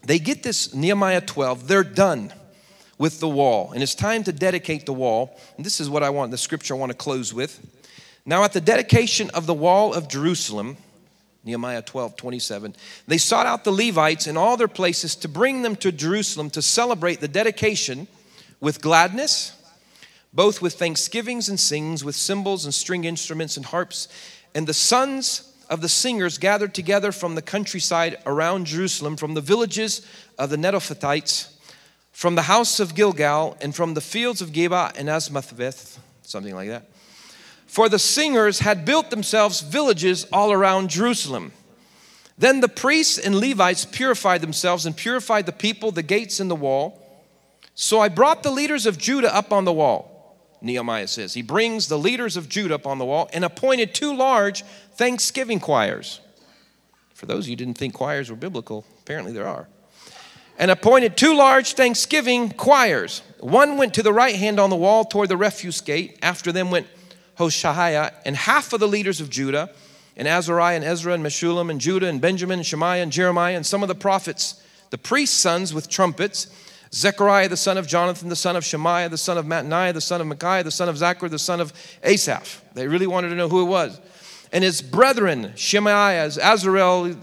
they 0.03 0.19
get 0.19 0.43
this 0.43 0.73
Nehemiah 0.73 1.21
12, 1.21 1.67
they're 1.67 1.83
done 1.83 2.33
with 2.97 3.19
the 3.19 3.27
wall. 3.27 3.71
And 3.73 3.83
it's 3.83 3.93
time 3.93 4.23
to 4.23 4.31
dedicate 4.31 4.85
the 4.85 4.93
wall. 4.93 5.37
And 5.57 5.65
this 5.65 5.79
is 5.79 5.89
what 5.89 6.01
I 6.01 6.09
want, 6.09 6.31
the 6.31 6.37
scripture 6.37 6.73
I 6.73 6.77
want 6.77 6.91
to 6.91 6.97
close 6.97 7.33
with. 7.33 7.59
Now, 8.25 8.43
at 8.43 8.53
the 8.53 8.61
dedication 8.61 9.29
of 9.31 9.45
the 9.45 9.53
wall 9.53 9.93
of 9.93 10.07
Jerusalem, 10.07 10.77
Nehemiah 11.43 11.81
12, 11.81 12.17
27, 12.17 12.75
they 13.07 13.17
sought 13.17 13.45
out 13.45 13.63
the 13.63 13.71
Levites 13.71 14.27
in 14.27 14.35
all 14.35 14.57
their 14.57 14.67
places 14.67 15.15
to 15.17 15.29
bring 15.29 15.61
them 15.61 15.75
to 15.77 15.91
Jerusalem 15.91 16.49
to 16.51 16.61
celebrate 16.61 17.21
the 17.21 17.29
dedication 17.29 18.07
with 18.59 18.81
gladness, 18.81 19.53
both 20.33 20.61
with 20.61 20.73
thanksgivings 20.73 21.49
and 21.49 21.59
sings, 21.59 22.03
with 22.03 22.15
cymbals 22.15 22.65
and 22.65 22.73
string 22.73 23.05
instruments 23.05 23.57
and 23.57 23.65
harps 23.67 24.07
and 24.57 24.65
the 24.65 24.73
sons 24.73 25.53
of 25.69 25.81
the 25.81 25.87
singers 25.87 26.39
gathered 26.39 26.73
together 26.73 27.11
from 27.11 27.35
the 27.35 27.43
countryside 27.43 28.17
around 28.25 28.65
Jerusalem, 28.65 29.15
from 29.15 29.35
the 29.35 29.41
villages 29.41 30.03
of 30.39 30.49
the 30.49 30.55
Netophathites, 30.55 31.53
from 32.11 32.33
the 32.33 32.41
house 32.41 32.79
of 32.79 32.95
Gilgal, 32.95 33.55
and 33.61 33.75
from 33.75 33.93
the 33.93 34.01
fields 34.01 34.41
of 34.41 34.51
Geba 34.51 34.97
and 34.97 35.09
Azmaveth, 35.09 35.99
something 36.23 36.55
like 36.55 36.69
that. 36.69 36.89
For 37.67 37.87
the 37.87 37.99
singers 37.99 38.59
had 38.59 38.83
built 38.83 39.11
themselves 39.11 39.61
villages 39.61 40.25
all 40.33 40.51
around 40.51 40.89
Jerusalem. 40.89 41.51
Then 42.35 42.61
the 42.61 42.67
priests 42.67 43.19
and 43.19 43.35
Levites 43.35 43.85
purified 43.85 44.41
themselves 44.41 44.87
and 44.87 44.97
purified 44.97 45.45
the 45.45 45.51
people, 45.51 45.91
the 45.91 46.01
gates, 46.01 46.39
and 46.39 46.49
the 46.49 46.55
wall. 46.55 46.99
So 47.75 47.99
I 47.99 48.09
brought 48.09 48.41
the 48.41 48.49
leaders 48.49 48.87
of 48.87 48.97
Judah 48.97 49.35
up 49.35 49.51
on 49.51 49.65
the 49.65 49.73
wall 49.73 50.16
Nehemiah 50.61 51.07
says. 51.07 51.33
He 51.33 51.41
brings 51.41 51.87
the 51.87 51.97
leaders 51.97 52.37
of 52.37 52.49
Judah 52.49 52.75
up 52.75 52.87
on 52.87 52.97
the 52.97 53.05
wall 53.05 53.29
and 53.33 53.45
appointed 53.45 53.93
two 53.93 54.15
large 54.15 54.63
thanksgiving 54.93 55.59
choirs. 55.59 56.19
For 57.13 57.25
those 57.25 57.45
of 57.45 57.49
you 57.49 57.53
who 57.53 57.57
didn't 57.57 57.77
think 57.77 57.93
choirs 57.93 58.29
were 58.29 58.35
biblical, 58.35 58.85
apparently 59.01 59.33
there 59.33 59.47
are. 59.47 59.67
And 60.59 60.71
appointed 60.71 61.17
two 61.17 61.35
large 61.35 61.73
thanksgiving 61.73 62.51
choirs. 62.51 63.21
One 63.39 63.77
went 63.77 63.93
to 63.95 64.03
the 64.03 64.13
right 64.13 64.35
hand 64.35 64.59
on 64.59 64.69
the 64.69 64.75
wall 64.75 65.05
toward 65.05 65.29
the 65.29 65.37
refuse 65.37 65.81
gate. 65.81 66.17
After 66.21 66.51
them 66.51 66.71
went 66.71 66.87
Hoshaiah 67.37 68.13
and 68.25 68.35
half 68.35 68.73
of 68.73 68.79
the 68.79 68.87
leaders 68.87 69.21
of 69.21 69.29
Judah, 69.29 69.69
and 70.17 70.27
Azariah 70.27 70.75
and 70.75 70.83
Ezra 70.83 71.13
and 71.13 71.23
Meshullam 71.23 71.69
and 71.69 71.79
Judah 71.79 72.07
and 72.07 72.19
Benjamin 72.19 72.59
and 72.59 72.65
Shemaiah 72.65 73.03
and 73.03 73.11
Jeremiah 73.11 73.55
and 73.55 73.65
some 73.65 73.83
of 73.83 73.87
the 73.87 73.95
prophets 73.95 74.61
the 74.89 74.97
priest's 74.97 75.37
sons 75.37 75.73
with 75.73 75.89
trumpets. 75.89 76.47
Zechariah 76.97 77.47
the 77.47 77.57
son 77.57 77.77
of 77.77 77.85
Jonathan, 77.85 78.27
the 78.27 78.35
son 78.35 78.55
of 78.55 78.65
Shemaiah, 78.65 79.07
the 79.07 79.19
son 79.19 79.37
of 79.37 79.45
Mattaniah, 79.45 79.93
the 79.93 80.01
son 80.01 80.19
of 80.19 80.25
Micaiah, 80.25 80.63
the 80.63 80.71
son 80.71 80.89
of 80.89 80.95
Zaccur, 80.95 81.29
the 81.29 81.37
son 81.37 81.61
of 81.61 81.71
Asaph. 82.03 82.63
They 82.73 82.87
really 82.87 83.05
wanted 83.05 83.29
to 83.29 83.35
know 83.35 83.47
who 83.47 83.61
it 83.61 83.65
was. 83.65 84.01
And 84.51 84.63
his 84.63 84.81
brethren, 84.81 85.53
Shemaiah, 85.55 86.27
Azarel, 86.27 87.15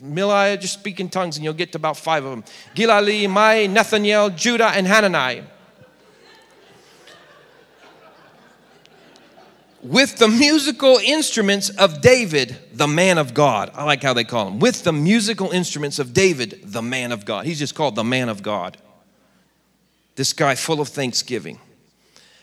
Miliah, 0.00 0.60
just 0.60 0.74
speak 0.74 1.00
in 1.00 1.08
tongues 1.08 1.36
and 1.36 1.44
you'll 1.44 1.54
get 1.54 1.72
to 1.72 1.78
about 1.78 1.96
five 1.96 2.24
of 2.24 2.30
them. 2.30 2.44
Gilalai, 2.76 3.28
Mai, 3.28 3.66
Nathaniel, 3.66 4.30
Judah, 4.30 4.68
and 4.68 4.86
Hanani. 4.86 5.42
with 9.82 10.16
the 10.16 10.26
musical 10.26 10.98
instruments 11.04 11.70
of 11.70 12.00
David, 12.00 12.56
the 12.72 12.88
man 12.88 13.18
of 13.18 13.34
God. 13.34 13.70
I 13.74 13.84
like 13.84 14.02
how 14.02 14.14
they 14.14 14.24
call 14.24 14.48
him. 14.48 14.58
With 14.58 14.82
the 14.82 14.92
musical 14.92 15.50
instruments 15.52 16.00
of 16.00 16.12
David, 16.12 16.60
the 16.64 16.82
man 16.82 17.12
of 17.12 17.24
God. 17.24 17.46
He's 17.46 17.60
just 17.60 17.76
called 17.76 17.94
the 17.94 18.02
man 18.02 18.28
of 18.28 18.42
God. 18.42 18.76
This 20.16 20.32
guy 20.32 20.54
full 20.54 20.80
of 20.80 20.88
thanksgiving. 20.88 21.60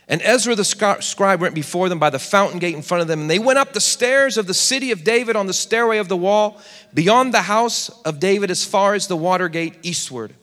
And 0.07 0.21
Ezra 0.21 0.55
the 0.55 0.65
scribe 0.65 1.41
went 1.41 1.55
before 1.55 1.89
them 1.89 1.99
by 1.99 2.09
the 2.09 2.19
fountain 2.19 2.59
gate 2.59 2.75
in 2.75 2.81
front 2.81 3.01
of 3.01 3.07
them, 3.07 3.21
and 3.21 3.29
they 3.29 3.39
went 3.39 3.59
up 3.59 3.73
the 3.73 3.79
stairs 3.81 4.37
of 4.37 4.47
the 4.47 4.53
city 4.53 4.91
of 4.91 5.03
David 5.03 5.35
on 5.35 5.47
the 5.47 5.53
stairway 5.53 5.97
of 5.97 6.09
the 6.09 6.17
wall, 6.17 6.61
beyond 6.93 7.33
the 7.33 7.43
house 7.43 7.89
of 8.03 8.19
David 8.19 8.51
as 8.51 8.65
far 8.65 8.93
as 8.93 9.07
the 9.07 9.15
water 9.15 9.47
gate 9.47 9.75
eastward. 9.81 10.33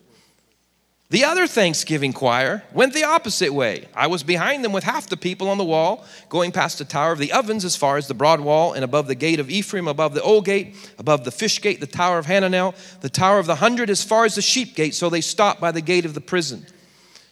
The 1.10 1.24
other 1.24 1.48
Thanksgiving 1.48 2.12
choir 2.12 2.62
went 2.72 2.94
the 2.94 3.04
opposite 3.04 3.52
way. 3.52 3.88
I 3.94 4.06
was 4.06 4.22
behind 4.22 4.64
them 4.64 4.72
with 4.72 4.84
half 4.84 5.08
the 5.08 5.16
people 5.16 5.48
on 5.48 5.58
the 5.58 5.64
wall, 5.64 6.06
going 6.28 6.52
past 6.52 6.78
the 6.78 6.84
Tower 6.84 7.10
of 7.12 7.18
the 7.18 7.32
Ovens 7.32 7.64
as 7.64 7.74
far 7.74 7.96
as 7.96 8.06
the 8.06 8.14
broad 8.14 8.40
wall, 8.40 8.72
and 8.72 8.84
above 8.84 9.08
the 9.08 9.16
gate 9.16 9.40
of 9.40 9.50
Ephraim, 9.50 9.88
above 9.88 10.14
the 10.14 10.22
old 10.22 10.44
gate, 10.44 10.76
above 10.98 11.24
the 11.24 11.32
fish 11.32 11.60
gate, 11.60 11.80
the 11.80 11.86
Tower 11.86 12.18
of 12.18 12.26
Hananel, 12.26 12.74
the 13.00 13.10
Tower 13.10 13.40
of 13.40 13.46
the 13.46 13.56
Hundred 13.56 13.90
as 13.90 14.04
far 14.04 14.24
as 14.24 14.36
the 14.36 14.42
sheep 14.42 14.76
gate. 14.76 14.94
So 14.94 15.10
they 15.10 15.20
stopped 15.20 15.60
by 15.60 15.72
the 15.72 15.82
gate 15.82 16.04
of 16.04 16.14
the 16.14 16.20
prison. 16.20 16.64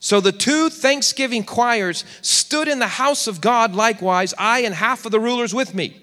So 0.01 0.21
the 0.21 0.33
two 0.33 0.71
Thanksgiving 0.71 1.45
choirs 1.45 2.05
stood 2.23 2.69
in 2.69 2.79
the 2.79 2.87
house 2.87 3.27
of 3.27 3.41
God 3.41 3.75
likewise, 3.75 4.33
I 4.39 4.61
and 4.61 4.75
half 4.75 5.05
of 5.05 5.13
the 5.13 5.21
rulers 5.21 5.55
with 5.55 5.75
me. 5.75 6.01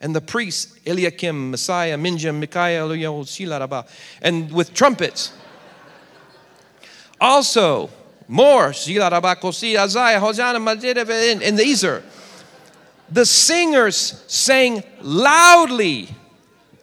And 0.00 0.14
the 0.14 0.20
priests, 0.20 0.78
Eliakim, 0.86 1.52
Maaseiah, 1.52 2.00
Miniamin, 2.00 2.40
Micaiah, 2.40 3.84
and 4.22 4.52
with 4.52 4.72
trumpets. 4.74 5.32
Also, 7.20 7.90
more, 8.28 8.66
and 8.66 8.74
these 11.58 11.84
are 11.84 12.02
the 13.10 13.26
singers 13.26 14.24
sang 14.28 14.82
loudly 15.00 16.08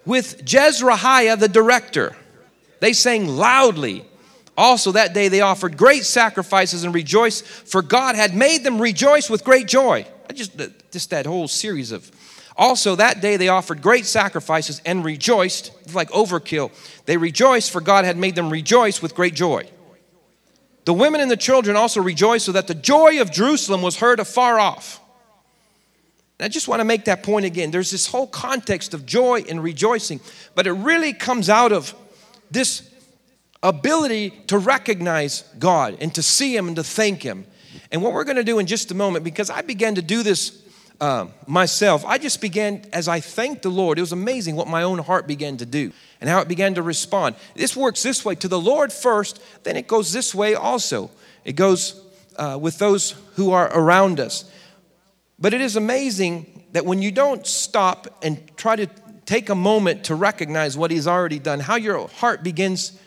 with 0.05 0.43
Jezrahiah, 0.43 1.39
the 1.39 1.47
director. 1.47 2.15
They 2.79 2.93
sang 2.93 3.27
loudly. 3.27 4.05
Also, 4.57 4.91
that 4.93 5.13
day 5.13 5.27
they 5.27 5.41
offered 5.41 5.77
great 5.77 6.03
sacrifices 6.03 6.83
and 6.83 6.93
rejoiced, 6.93 7.45
for 7.45 7.83
God 7.83 8.15
had 8.15 8.35
made 8.35 8.63
them 8.63 8.81
rejoice 8.81 9.29
with 9.29 9.43
great 9.43 9.67
joy. 9.67 10.05
I 10.27 10.33
just, 10.33 10.59
just 10.91 11.11
that 11.11 11.27
whole 11.27 11.47
series 11.47 11.91
of. 11.91 12.11
Also, 12.57 12.95
that 12.95 13.21
day 13.21 13.37
they 13.37 13.49
offered 13.49 13.83
great 13.83 14.07
sacrifices 14.07 14.81
and 14.83 15.05
rejoiced, 15.05 15.71
like 15.93 16.09
overkill. 16.09 16.71
They 17.05 17.17
rejoiced, 17.17 17.69
for 17.69 17.81
God 17.81 18.03
had 18.03 18.17
made 18.17 18.33
them 18.33 18.49
rejoice 18.49 18.99
with 18.99 19.13
great 19.13 19.35
joy. 19.35 19.69
The 20.85 20.93
women 20.93 21.21
and 21.21 21.29
the 21.29 21.37
children 21.37 21.77
also 21.77 22.01
rejoiced 22.01 22.45
so 22.45 22.53
that 22.53 22.65
the 22.65 22.73
joy 22.73 23.21
of 23.21 23.31
Jerusalem 23.31 23.83
was 23.83 23.97
heard 23.97 24.19
afar 24.19 24.59
off. 24.59 24.99
And 26.39 26.45
I 26.45 26.49
just 26.49 26.67
want 26.67 26.79
to 26.79 26.85
make 26.85 27.05
that 27.05 27.21
point 27.21 27.45
again. 27.45 27.69
There's 27.69 27.91
this 27.91 28.07
whole 28.07 28.27
context 28.27 28.95
of 28.95 29.05
joy 29.05 29.43
and 29.47 29.61
rejoicing, 29.61 30.19
but 30.55 30.65
it 30.65 30.71
really 30.71 31.13
comes 31.13 31.49
out 31.49 31.71
of 31.71 31.93
this 32.49 32.89
ability 33.63 34.31
to 34.47 34.57
recognize 34.57 35.43
God 35.59 35.97
and 35.99 36.13
to 36.15 36.23
see 36.23 36.55
Him 36.55 36.67
and 36.67 36.75
to 36.75 36.83
thank 36.83 37.23
Him. 37.23 37.45
And 37.91 38.01
what 38.01 38.13
we're 38.13 38.23
going 38.23 38.37
to 38.37 38.43
do 38.43 38.59
in 38.59 38.65
just 38.65 38.91
a 38.91 38.95
moment, 38.95 39.23
because 39.23 39.49
I 39.49 39.61
began 39.61 39.95
to 39.95 40.01
do 40.01 40.23
this 40.23 40.63
uh, 40.99 41.27
myself, 41.45 42.03
I 42.05 42.17
just 42.17 42.41
began, 42.41 42.83
as 42.91 43.07
I 43.07 43.19
thanked 43.19 43.61
the 43.61 43.69
Lord, 43.69 43.97
it 43.97 44.01
was 44.01 44.11
amazing 44.11 44.55
what 44.55 44.67
my 44.67 44.83
own 44.83 44.99
heart 44.99 45.27
began 45.27 45.57
to 45.57 45.65
do 45.65 45.91
and 46.19 46.29
how 46.29 46.39
it 46.39 46.47
began 46.47 46.75
to 46.75 46.81
respond. 46.81 47.35
This 47.55 47.75
works 47.75 48.03
this 48.03 48.25
way 48.25 48.35
to 48.35 48.47
the 48.47 48.59
Lord 48.59 48.91
first, 48.91 49.41
then 49.63 49.77
it 49.77 49.87
goes 49.87 50.11
this 50.11 50.33
way 50.33 50.55
also. 50.55 51.11
It 51.45 51.53
goes 51.53 52.03
uh, 52.35 52.57
with 52.59 52.77
those 52.77 53.11
who 53.35 53.51
are 53.51 53.71
around 53.71 54.19
us. 54.19 54.49
But 55.39 55.53
it 55.53 55.61
is 55.61 55.75
amazing 55.75 56.65
that 56.71 56.85
when 56.85 57.01
you 57.01 57.11
don't 57.11 57.45
stop 57.45 58.07
and 58.23 58.39
try 58.57 58.75
to 58.75 58.87
take 59.25 59.49
a 59.49 59.55
moment 59.55 60.05
to 60.05 60.15
recognize 60.15 60.77
what 60.77 60.89
He's 60.89 61.07
already 61.07 61.39
done, 61.39 61.59
how 61.59 61.75
your 61.75 62.07
heart 62.07 62.43
begins 62.43 62.99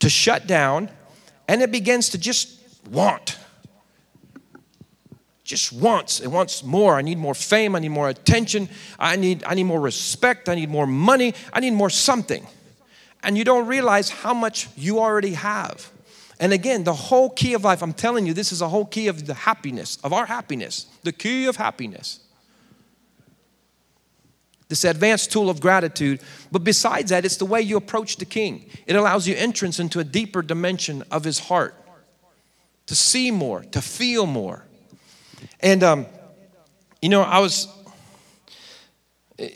to 0.00 0.08
shut 0.08 0.46
down 0.46 0.90
and 1.48 1.62
it 1.62 1.70
begins 1.70 2.10
to 2.10 2.18
just 2.18 2.60
want. 2.90 3.38
Just 5.44 5.72
wants. 5.72 6.20
It 6.20 6.28
wants 6.28 6.64
more. 6.64 6.96
I 6.96 7.02
need 7.02 7.18
more 7.18 7.34
fame. 7.34 7.76
I 7.76 7.78
need 7.78 7.90
more 7.90 8.08
attention. 8.08 8.68
I 8.98 9.14
need 9.16 9.44
i 9.44 9.54
need 9.54 9.64
more 9.64 9.80
respect. 9.80 10.48
I 10.48 10.56
need 10.56 10.68
more 10.68 10.86
money. 10.86 11.34
I 11.52 11.60
need 11.60 11.72
more 11.72 11.90
something. 11.90 12.46
And 13.22 13.38
you 13.38 13.44
don't 13.44 13.66
realize 13.66 14.10
how 14.10 14.34
much 14.34 14.68
you 14.76 14.98
already 14.98 15.34
have. 15.34 15.90
And 16.40 16.52
again 16.52 16.84
the 16.84 16.94
whole 16.94 17.30
key 17.30 17.54
of 17.54 17.64
life 17.64 17.82
i'm 17.82 17.94
telling 17.94 18.26
you 18.26 18.34
this 18.34 18.52
is 18.52 18.60
a 18.60 18.68
whole 18.68 18.84
key 18.84 19.08
of 19.08 19.26
the 19.26 19.32
happiness 19.32 19.96
of 20.04 20.12
our 20.12 20.26
happiness 20.26 20.84
the 21.02 21.12
key 21.12 21.46
of 21.46 21.56
happiness 21.56 22.20
this 24.68 24.84
advanced 24.84 25.30
tool 25.30 25.48
of 25.48 25.60
gratitude 25.60 26.20
but 26.50 26.64
besides 26.64 27.10
that 27.10 27.24
it's 27.24 27.36
the 27.36 27.44
way 27.44 27.60
you 27.60 27.76
approach 27.76 28.16
the 28.16 28.24
king. 28.24 28.68
It 28.86 28.96
allows 28.96 29.26
you 29.28 29.34
entrance 29.36 29.78
into 29.78 30.00
a 30.00 30.04
deeper 30.04 30.42
dimension 30.42 31.02
of 31.10 31.24
his 31.24 31.38
heart 31.38 31.74
to 32.86 32.94
see 32.94 33.30
more 33.30 33.62
to 33.62 33.82
feel 33.82 34.26
more. 34.26 34.64
And, 35.60 35.82
um, 35.82 36.06
you 37.02 37.08
know, 37.08 37.22
I 37.22 37.40
was 37.40 37.68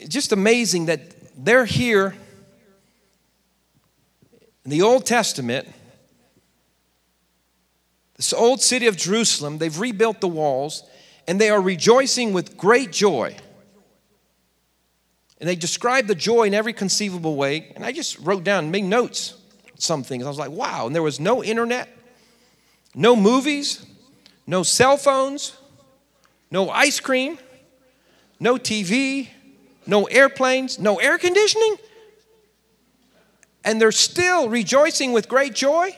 just 0.07 0.31
amazing 0.31 0.85
that 0.87 1.01
they're 1.35 1.65
here 1.65 2.15
in 4.63 4.69
the 4.69 4.83
Old 4.83 5.05
Testament, 5.05 5.67
this 8.15 8.31
old 8.31 8.61
city 8.61 8.85
of 8.85 8.95
Jerusalem, 8.95 9.57
they've 9.57 9.79
rebuilt 9.79 10.21
the 10.21 10.27
walls, 10.27 10.83
and 11.27 11.41
they 11.41 11.49
are 11.49 11.61
rejoicing 11.61 12.33
with 12.33 12.57
great 12.57 12.91
joy. 12.91 13.35
And 15.41 15.49
they 15.49 15.55
described 15.55 16.07
the 16.07 16.13
joy 16.13 16.43
in 16.43 16.53
every 16.53 16.71
conceivable 16.71 17.35
way. 17.35 17.73
And 17.75 17.83
I 17.83 17.91
just 17.91 18.19
wrote 18.19 18.43
down, 18.43 18.69
made 18.69 18.83
notes, 18.83 19.33
some 19.79 20.03
things. 20.03 20.23
I 20.23 20.29
was 20.29 20.37
like, 20.37 20.51
wow. 20.51 20.85
And 20.85 20.93
there 20.93 21.01
was 21.01 21.19
no 21.19 21.43
internet, 21.43 21.89
no 22.93 23.15
movies, 23.15 23.83
no 24.45 24.61
cell 24.61 24.97
phones, 24.97 25.57
no 26.51 26.69
ice 26.69 26.99
cream, 26.99 27.39
no 28.39 28.55
TV, 28.55 29.29
no 29.87 30.03
airplanes, 30.05 30.77
no 30.77 30.99
air 30.99 31.17
conditioning. 31.17 31.75
And 33.63 33.81
they're 33.81 33.91
still 33.91 34.47
rejoicing 34.47 35.11
with 35.11 35.27
great 35.27 35.55
joy. 35.55 35.97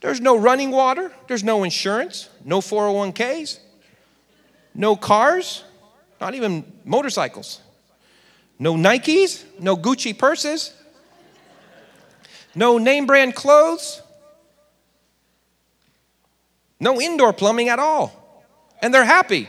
There's 0.00 0.20
no 0.20 0.36
running 0.36 0.72
water, 0.72 1.12
there's 1.28 1.44
no 1.44 1.62
insurance, 1.62 2.28
no 2.44 2.60
401ks, 2.60 3.60
no 4.74 4.96
cars, 4.96 5.62
not 6.20 6.34
even 6.34 6.64
motorcycles, 6.84 7.60
no 8.58 8.74
Nikes, 8.74 9.44
no 9.58 9.76
Gucci 9.76 10.16
purses, 10.16 10.74
no 12.54 12.78
name 12.78 13.06
brand 13.06 13.34
clothes, 13.34 14.02
no 16.78 17.00
indoor 17.00 17.32
plumbing 17.32 17.68
at 17.68 17.78
all 17.78 18.20
and 18.82 18.92
they're 18.92 19.04
happy. 19.04 19.48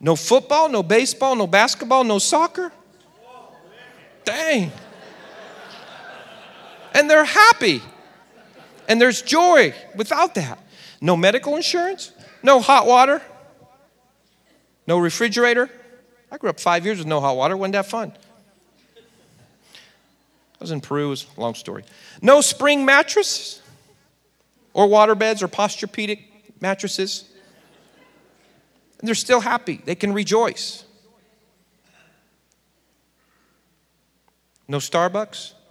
No 0.00 0.16
football, 0.16 0.68
no 0.68 0.82
baseball, 0.82 1.34
no 1.34 1.46
basketball, 1.46 2.04
no 2.04 2.18
soccer. 2.18 2.70
Dang. 4.24 4.70
And 6.92 7.08
they're 7.08 7.24
happy. 7.24 7.82
And 8.86 9.00
there's 9.00 9.22
joy 9.22 9.74
without 9.96 10.34
that. 10.34 10.58
No 11.00 11.16
medical 11.16 11.56
insurance, 11.56 12.12
no 12.42 12.60
hot 12.60 12.86
water, 12.86 13.22
no 14.86 14.98
refrigerator. 14.98 15.70
I 16.30 16.38
grew 16.38 16.50
up 16.50 16.60
five 16.60 16.84
years 16.84 16.98
with 16.98 17.06
no 17.06 17.20
hot 17.20 17.36
water. 17.36 17.56
Wasn't 17.56 17.72
that 17.74 17.86
fun? 17.86 18.12
I 18.96 20.60
was 20.60 20.70
in 20.70 20.80
Peru, 20.80 21.06
it 21.06 21.10
was 21.10 21.26
a 21.36 21.40
long 21.40 21.54
story. 21.54 21.84
No 22.22 22.40
spring 22.40 22.84
mattress, 22.84 23.60
or 24.74 24.88
water 24.88 25.14
beds 25.14 25.42
or 25.42 25.48
Posturepedic 25.48 26.24
mattresses. 26.60 27.24
And 28.98 29.08
they're 29.08 29.14
still 29.14 29.40
happy. 29.40 29.80
They 29.84 29.94
can 29.94 30.12
rejoice. 30.12 30.84
No 34.68 34.78
Starbucks? 34.78 35.52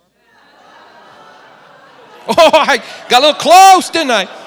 Oh, 2.26 2.52
I 2.54 2.82
got 3.10 3.22
a 3.22 3.26
little 3.26 3.42
close, 3.42 3.90
didn't 3.90 4.12
I? 4.12 4.43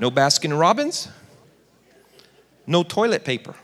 No 0.00 0.10
Baskin 0.10 0.58
Robbins? 0.58 1.08
no 2.66 2.82
toilet 2.82 3.24
paper. 3.24 3.54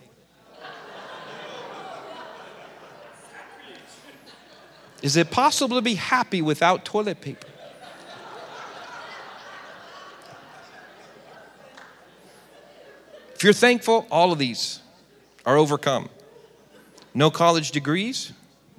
Is 5.03 5.17
it 5.17 5.31
possible 5.31 5.77
to 5.77 5.83
be 5.83 5.95
happy 5.95 6.43
without 6.43 6.85
toilet 6.85 7.21
paper? 7.23 7.47
If 13.35 13.45
you're 13.45 13.55
thankful, 13.55 14.07
all 14.11 14.33
of 14.33 14.39
these 14.39 14.81
are 15.47 15.57
overcome. 15.57 16.11
No 17.15 17.31
college 17.31 17.71
degrees, 17.71 18.33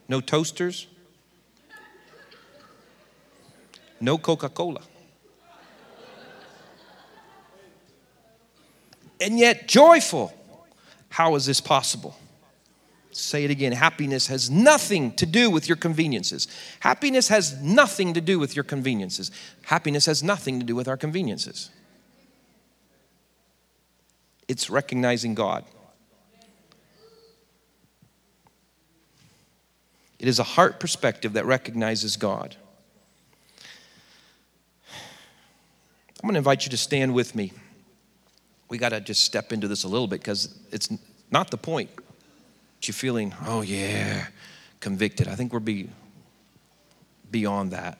no 0.07 0.21
toasters, 0.21 0.85
no 3.99 4.19
Coca 4.19 4.49
Cola. 4.49 4.81
And 9.21 9.39
yet, 9.39 9.69
joyful. 9.69 10.33
How 11.09 11.35
is 11.35 11.45
this 11.45 11.61
possible? 11.61 12.17
Say 13.11 13.45
it 13.45 13.51
again. 13.51 13.71
Happiness 13.71 14.27
has 14.27 14.49
nothing 14.49 15.13
to 15.15 15.25
do 15.25 15.49
with 15.49 15.69
your 15.69 15.77
conveniences. 15.77 16.47
Happiness 16.79 17.27
has 17.29 17.61
nothing 17.61 18.13
to 18.13 18.21
do 18.21 18.39
with 18.39 18.55
your 18.55 18.63
conveniences. 18.63 19.31
Happiness 19.63 20.05
has 20.07 20.23
nothing 20.23 20.59
to 20.59 20.65
do 20.65 20.75
with 20.75 20.87
our 20.87 20.97
conveniences 20.97 21.69
it's 24.51 24.69
recognizing 24.69 25.33
God. 25.33 25.63
It 30.19 30.27
is 30.27 30.39
a 30.39 30.43
heart 30.43 30.77
perspective 30.77 31.33
that 31.33 31.45
recognizes 31.45 32.17
God. 32.17 32.57
I'm 36.21 36.27
going 36.27 36.33
to 36.33 36.39
invite 36.39 36.65
you 36.65 36.71
to 36.71 36.77
stand 36.77 37.13
with 37.13 37.33
me. 37.33 37.53
We 38.71 38.77
got 38.77 38.89
to 38.89 39.01
just 39.01 39.25
step 39.25 39.51
into 39.51 39.67
this 39.67 39.83
a 39.83 39.89
little 39.89 40.07
bit 40.07 40.21
because 40.21 40.57
it's 40.71 40.87
not 41.29 41.51
the 41.51 41.57
point. 41.57 41.89
You're 42.81 42.93
feeling, 42.93 43.35
oh 43.45 43.63
yeah, 43.63 44.27
convicted. 44.79 45.27
I 45.27 45.35
think 45.35 45.51
we're 45.51 45.59
be, 45.59 45.89
beyond 47.29 47.71
that. 47.71 47.97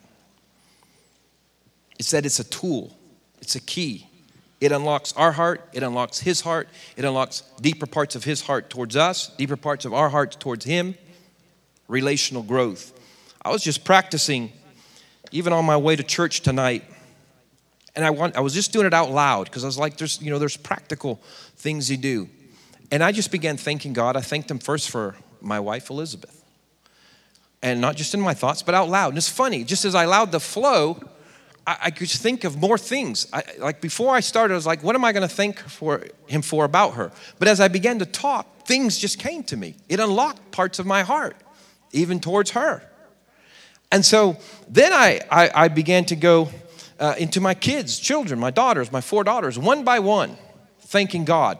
It's 1.98 2.10
that 2.12 2.24
it's 2.24 2.40
a 2.40 2.44
tool, 2.44 2.96
it's 3.42 3.54
a 3.54 3.60
key. 3.60 4.06
It 4.62 4.72
unlocks 4.72 5.12
our 5.14 5.32
heart, 5.32 5.68
it 5.74 5.82
unlocks 5.82 6.20
his 6.20 6.40
heart, 6.40 6.70
it 6.96 7.04
unlocks 7.04 7.42
deeper 7.60 7.86
parts 7.86 8.16
of 8.16 8.24
his 8.24 8.40
heart 8.40 8.70
towards 8.70 8.96
us, 8.96 9.28
deeper 9.36 9.58
parts 9.58 9.84
of 9.84 9.92
our 9.92 10.08
hearts 10.08 10.36
towards 10.36 10.64
him. 10.64 10.94
Relational 11.86 12.42
growth. 12.42 12.98
I 13.44 13.50
was 13.50 13.62
just 13.62 13.84
practicing 13.84 14.50
even 15.32 15.52
on 15.52 15.66
my 15.66 15.76
way 15.76 15.96
to 15.96 16.02
church 16.02 16.40
tonight. 16.40 16.84
And 17.94 18.04
I 18.04 18.10
want 18.10 18.36
I 18.36 18.40
was 18.40 18.54
just 18.54 18.72
doing 18.72 18.86
it 18.86 18.94
out 18.94 19.10
loud 19.10 19.44
because 19.44 19.64
I 19.64 19.66
was 19.66 19.78
like 19.78 19.96
there's 19.98 20.20
you 20.20 20.30
know 20.30 20.38
there's 20.38 20.56
practical 20.56 21.20
things 21.56 21.90
you 21.90 21.96
do. 21.96 22.28
And 22.90 23.02
I 23.02 23.12
just 23.12 23.30
began 23.30 23.56
thanking 23.56 23.92
God. 23.92 24.16
I 24.16 24.20
thanked 24.20 24.50
him 24.50 24.58
first 24.58 24.90
for 24.90 25.16
my 25.40 25.60
wife 25.60 25.90
Elizabeth. 25.90 26.38
And 27.62 27.80
not 27.80 27.96
just 27.96 28.12
in 28.12 28.20
my 28.20 28.34
thoughts, 28.34 28.62
but 28.62 28.74
out 28.74 28.88
loud. 28.88 29.10
And 29.10 29.18
it's 29.18 29.28
funny, 29.28 29.62
just 29.62 29.84
as 29.84 29.94
I 29.94 30.04
allowed 30.04 30.32
the 30.32 30.40
flow, 30.40 31.00
I, 31.66 31.76
I 31.84 31.90
could 31.90 32.10
think 32.10 32.44
of 32.44 32.56
more 32.56 32.76
things. 32.76 33.26
I, 33.32 33.44
like 33.58 33.80
before 33.80 34.14
I 34.14 34.20
started, 34.20 34.54
I 34.54 34.56
was 34.56 34.66
like, 34.66 34.82
what 34.82 34.96
am 34.96 35.04
I 35.04 35.12
going 35.12 35.26
to 35.26 35.34
thank 35.34 35.60
for 35.60 36.04
him 36.26 36.42
for 36.42 36.64
about 36.64 36.94
her? 36.94 37.12
But 37.38 37.48
as 37.48 37.60
I 37.60 37.68
began 37.68 37.98
to 38.00 38.06
talk, 38.06 38.66
things 38.66 38.98
just 38.98 39.18
came 39.18 39.42
to 39.44 39.56
me. 39.56 39.76
It 39.88 40.00
unlocked 40.00 40.50
parts 40.50 40.78
of 40.78 40.86
my 40.86 41.02
heart, 41.02 41.36
even 41.92 42.20
towards 42.20 42.50
her. 42.50 42.82
And 43.90 44.04
so 44.04 44.38
then 44.68 44.92
I, 44.92 45.20
I, 45.30 45.50
I 45.54 45.68
began 45.68 46.04
to 46.06 46.16
go 46.16 46.48
uh, 47.02 47.16
into 47.18 47.40
my 47.40 47.52
kids, 47.52 47.98
children, 47.98 48.38
my 48.38 48.52
daughters, 48.52 48.92
my 48.92 49.00
four 49.00 49.24
daughters, 49.24 49.58
one 49.58 49.82
by 49.82 49.98
one, 49.98 50.38
thanking 50.82 51.24
God 51.24 51.58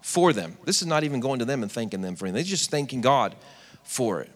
for 0.00 0.32
them. 0.32 0.56
This 0.64 0.80
is 0.80 0.86
not 0.86 1.02
even 1.02 1.18
going 1.18 1.40
to 1.40 1.44
them 1.44 1.64
and 1.64 1.72
thanking 1.72 2.02
them 2.02 2.14
for 2.14 2.26
anything. 2.26 2.36
They're 2.36 2.44
just 2.44 2.70
thanking 2.70 3.00
God 3.00 3.34
for 3.82 4.20
it. 4.20 4.30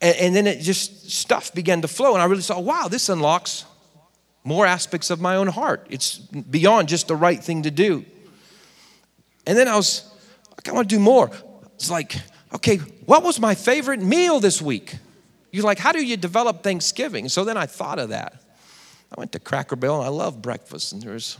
And, 0.00 0.16
and 0.16 0.36
then 0.36 0.48
it 0.48 0.58
just, 0.58 1.12
stuff 1.12 1.54
began 1.54 1.82
to 1.82 1.88
flow. 1.88 2.14
And 2.14 2.20
I 2.20 2.24
really 2.24 2.42
saw, 2.42 2.58
wow, 2.58 2.88
this 2.88 3.08
unlocks 3.08 3.64
more 4.42 4.66
aspects 4.66 5.08
of 5.10 5.20
my 5.20 5.36
own 5.36 5.46
heart. 5.46 5.86
It's 5.88 6.18
beyond 6.18 6.88
just 6.88 7.06
the 7.06 7.14
right 7.14 7.42
thing 7.42 7.62
to 7.62 7.70
do. 7.70 8.04
And 9.46 9.56
then 9.56 9.68
I 9.68 9.76
was 9.76 10.12
like, 10.50 10.68
I 10.68 10.72
want 10.72 10.90
to 10.90 10.96
do 10.96 11.00
more. 11.00 11.30
It's 11.76 11.92
like, 11.92 12.16
okay, 12.52 12.78
what 13.06 13.22
was 13.22 13.38
my 13.38 13.54
favorite 13.54 14.00
meal 14.00 14.40
this 14.40 14.60
week? 14.60 14.96
You're 15.52 15.64
like, 15.64 15.78
how 15.78 15.92
do 15.92 16.04
you 16.04 16.16
develop 16.16 16.64
Thanksgiving? 16.64 17.28
So 17.28 17.44
then 17.44 17.56
I 17.56 17.66
thought 17.66 18.00
of 18.00 18.08
that. 18.08 18.42
I 19.10 19.14
went 19.18 19.32
to 19.32 19.38
Cracker 19.38 19.76
Barrel 19.76 19.98
and 19.98 20.06
I 20.06 20.10
love 20.10 20.42
breakfast, 20.42 20.92
and 20.92 21.02
there's 21.02 21.38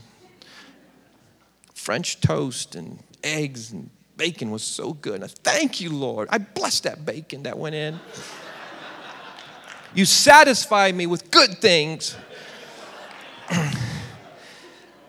French 1.73 2.21
toast 2.21 2.75
and 2.75 2.99
eggs 3.23 3.71
and 3.71 3.89
bacon 4.17 4.51
was 4.51 4.63
so 4.63 4.93
good. 4.93 5.23
I, 5.23 5.27
Thank 5.27 5.79
you, 5.79 5.91
Lord. 5.91 6.27
I 6.31 6.39
blessed 6.39 6.83
that 6.83 7.05
bacon 7.05 7.43
that 7.43 7.57
went 7.57 7.75
in. 7.75 7.99
you 9.93 10.05
satisfy 10.05 10.91
me 10.91 11.05
with 11.05 11.31
good 11.31 11.59
things. 11.59 12.15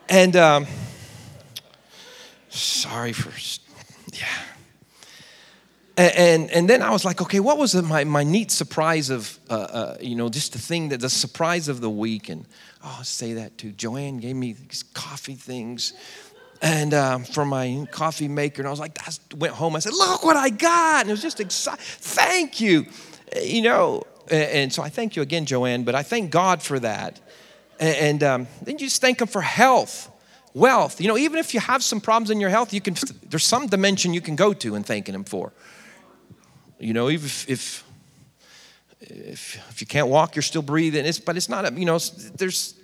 and 0.09 0.37
um, 0.37 0.67
sorry 2.49 3.13
for, 3.13 3.31
yeah. 4.13 4.27
And, 5.99 6.15
and, 6.15 6.51
and, 6.53 6.71
then 6.71 6.81
I 6.81 6.91
was 6.91 7.05
like, 7.05 7.21
okay, 7.21 7.41
what 7.41 7.59
was 7.59 7.75
my, 7.75 8.05
my 8.05 8.23
neat 8.23 8.53
surprise 8.53 9.11
of, 9.11 9.37
uh, 9.51 9.55
uh, 9.55 9.97
you 10.01 10.15
know, 10.15 10.29
just 10.29 10.53
the 10.53 10.59
thing 10.61 10.91
that 10.91 11.01
the 11.01 11.11
surprise 11.11 11.67
of 11.67 11.81
the 11.81 11.91
week? 11.91 12.29
And 12.29 12.47
oh, 12.85 12.97
I'll 12.99 13.05
say 13.05 13.33
that 13.35 13.59
too. 13.59 13.73
Joanne 13.73 14.19
gave 14.19 14.37
me 14.37 14.53
these 14.53 14.85
coffee 14.95 15.35
things 15.35 15.95
and 16.63 16.95
um, 16.95 17.25
for 17.25 17.45
my 17.45 17.89
coffee 17.91 18.29
maker. 18.29 18.63
And 18.63 18.69
I 18.69 18.71
was 18.71 18.79
like, 18.79 18.97
I 19.07 19.11
went 19.37 19.55
home. 19.55 19.75
I 19.75 19.81
said, 19.81 19.93
look 19.93 20.25
what 20.25 20.37
I 20.37 20.51
got. 20.51 21.01
And 21.01 21.11
it 21.11 21.13
was 21.13 21.23
just 21.23 21.41
exciting. 21.41 21.81
Thank 21.85 22.61
you. 22.61 22.87
You 23.43 23.63
know, 23.63 24.05
and, 24.31 24.51
and 24.51 24.73
so 24.73 24.85
I 24.85 24.91
thank 24.91 25.17
you 25.17 25.23
again, 25.23 25.47
Joanne, 25.47 25.83
but 25.83 25.97
I 25.97 26.05
thank 26.05 26.31
God 26.31 26.63
for 26.63 26.79
that. 26.79 27.19
And, 27.81 28.23
um, 28.23 28.47
then 28.63 28.75
you 28.75 28.87
just 28.87 29.01
thank 29.01 29.21
Him 29.21 29.27
for 29.27 29.41
health, 29.41 30.11
wealth. 30.55 31.01
You 31.01 31.09
know, 31.09 31.19
even 31.19 31.41
if 31.41 31.55
you 31.55 31.61
have 31.61 31.83
some 31.83 32.01
problems 32.01 32.31
in 32.31 32.41
your 32.41 32.51
health, 32.51 32.73
you 32.73 32.81
can. 32.81 32.95
There's 33.29 33.45
some 33.45 33.67
dimension 33.67 34.15
you 34.15 34.21
can 34.21 34.37
go 34.37 34.53
to 34.53 34.75
in 34.77 34.85
thanking 34.85 35.15
Him 35.15 35.25
for. 35.25 35.53
You 36.79 36.93
know, 36.93 37.11
even 37.11 37.27
if 37.27 37.49
if 37.49 37.85
if, 39.01 39.57
if 39.71 39.81
you 39.81 39.87
can't 39.87 40.09
walk, 40.09 40.37
you're 40.37 40.43
still 40.43 40.63
breathing. 40.63 41.05
It's, 41.05 41.21
but 41.21 41.37
it's 41.37 41.49
not. 41.49 41.73
You 41.77 41.85
know, 41.85 41.99
there's 41.99 42.75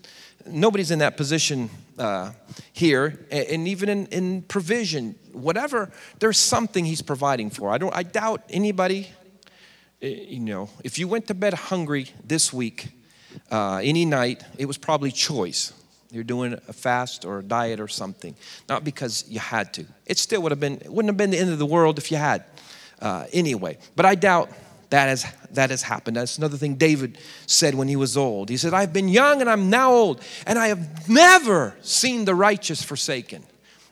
nobody's 0.46 0.90
in 0.90 1.00
that 1.00 1.16
position 1.16 1.70
uh, 1.98 2.32
here, 2.72 3.26
and 3.30 3.66
even 3.68 3.88
in, 3.88 4.06
in 4.06 4.42
provision, 4.42 5.16
whatever. 5.32 5.90
There's 6.18 6.38
something 6.38 6.84
He's 6.84 7.02
providing 7.02 7.50
for. 7.50 7.70
I 7.70 7.78
don't. 7.78 7.94
I 7.94 8.02
doubt 8.02 8.42
anybody. 8.50 9.10
Eh, 10.02 10.08
you 10.28 10.40
know, 10.40 10.70
if 10.82 10.98
you 10.98 11.08
went 11.08 11.26
to 11.28 11.34
bed 11.34 11.54
hungry 11.54 12.08
this 12.24 12.52
week 12.52 12.88
uh, 13.50 13.80
any 13.82 14.04
night, 14.04 14.42
it 14.58 14.66
was 14.66 14.78
probably 14.78 15.10
choice. 15.10 15.72
You're 16.10 16.22
doing 16.24 16.52
a 16.52 16.72
fast 16.72 17.24
or 17.24 17.40
a 17.40 17.42
diet 17.42 17.80
or 17.80 17.88
something, 17.88 18.36
not 18.68 18.84
because 18.84 19.24
you 19.28 19.40
had 19.40 19.74
to. 19.74 19.84
It 20.06 20.16
still 20.18 20.42
would 20.42 20.52
have 20.52 20.60
been, 20.60 20.80
wouldn't 20.86 21.08
have 21.08 21.16
been 21.16 21.30
the 21.30 21.38
end 21.38 21.50
of 21.50 21.58
the 21.58 21.66
world 21.66 21.98
if 21.98 22.12
you 22.12 22.18
had 22.18 22.44
uh, 23.00 23.26
anyway. 23.32 23.78
But 23.96 24.06
I 24.06 24.14
doubt 24.14 24.50
that 24.90 25.08
has, 25.08 25.26
that 25.50 25.70
has 25.70 25.82
happened. 25.82 26.16
That's 26.16 26.38
another 26.38 26.56
thing 26.56 26.74
David 26.76 27.18
said 27.46 27.74
when 27.74 27.88
he 27.88 27.96
was 27.96 28.16
old. 28.16 28.48
He 28.48 28.56
said, 28.56 28.74
I've 28.74 28.92
been 28.92 29.08
young 29.08 29.40
and 29.40 29.50
I'm 29.50 29.70
now 29.70 29.92
old, 29.92 30.22
and 30.46 30.58
I 30.58 30.68
have 30.68 31.08
never 31.08 31.76
seen 31.80 32.24
the 32.24 32.34
righteous 32.34 32.82
forsaken. 32.82 33.44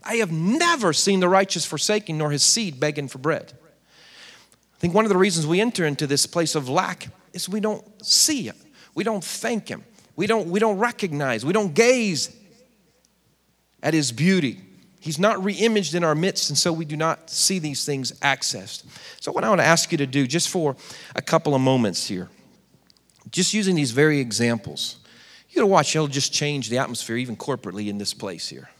I 0.04 0.16
have 0.16 0.32
never 0.32 0.92
seen 0.92 1.20
the 1.20 1.28
righteous 1.28 1.64
forsaken, 1.64 2.18
nor 2.18 2.30
his 2.30 2.42
seed 2.42 2.80
begging 2.80 3.08
for 3.08 3.18
bread. 3.18 3.52
I 3.54 4.78
think 4.78 4.94
one 4.94 5.04
of 5.04 5.10
the 5.10 5.18
reasons 5.18 5.46
we 5.46 5.60
enter 5.60 5.86
into 5.86 6.06
this 6.06 6.26
place 6.26 6.54
of 6.54 6.68
lack 6.68 7.08
is 7.32 7.48
we 7.48 7.60
don't 7.60 7.84
see 8.04 8.48
it. 8.48 8.56
We 8.94 9.04
don't 9.04 9.24
thank 9.24 9.68
Him. 9.68 9.84
We 10.16 10.26
don't, 10.26 10.48
we 10.48 10.60
don't 10.60 10.78
recognize, 10.78 11.44
we 11.44 11.52
don't 11.52 11.74
gaze 11.74 12.34
at 13.82 13.94
His 13.94 14.12
beauty. 14.12 14.60
He's 15.02 15.18
not 15.18 15.38
reimaged 15.38 15.96
in 15.96 16.04
our 16.04 16.14
midst, 16.14 16.48
and 16.48 16.56
so 16.56 16.72
we 16.72 16.84
do 16.84 16.96
not 16.96 17.28
see 17.28 17.58
these 17.58 17.84
things 17.84 18.12
accessed. 18.20 18.84
So, 19.18 19.32
what 19.32 19.42
I 19.42 19.48
want 19.48 19.60
to 19.60 19.64
ask 19.64 19.90
you 19.90 19.98
to 19.98 20.06
do, 20.06 20.28
just 20.28 20.48
for 20.48 20.76
a 21.16 21.20
couple 21.20 21.56
of 21.56 21.60
moments 21.60 22.06
here, 22.06 22.28
just 23.28 23.52
using 23.52 23.74
these 23.74 23.90
very 23.90 24.20
examples, 24.20 24.98
you 25.50 25.56
gotta 25.56 25.66
watch, 25.66 25.96
it'll 25.96 26.06
just 26.06 26.32
change 26.32 26.68
the 26.68 26.78
atmosphere, 26.78 27.16
even 27.16 27.34
corporately 27.34 27.88
in 27.88 27.98
this 27.98 28.14
place 28.14 28.48
here. 28.48 28.70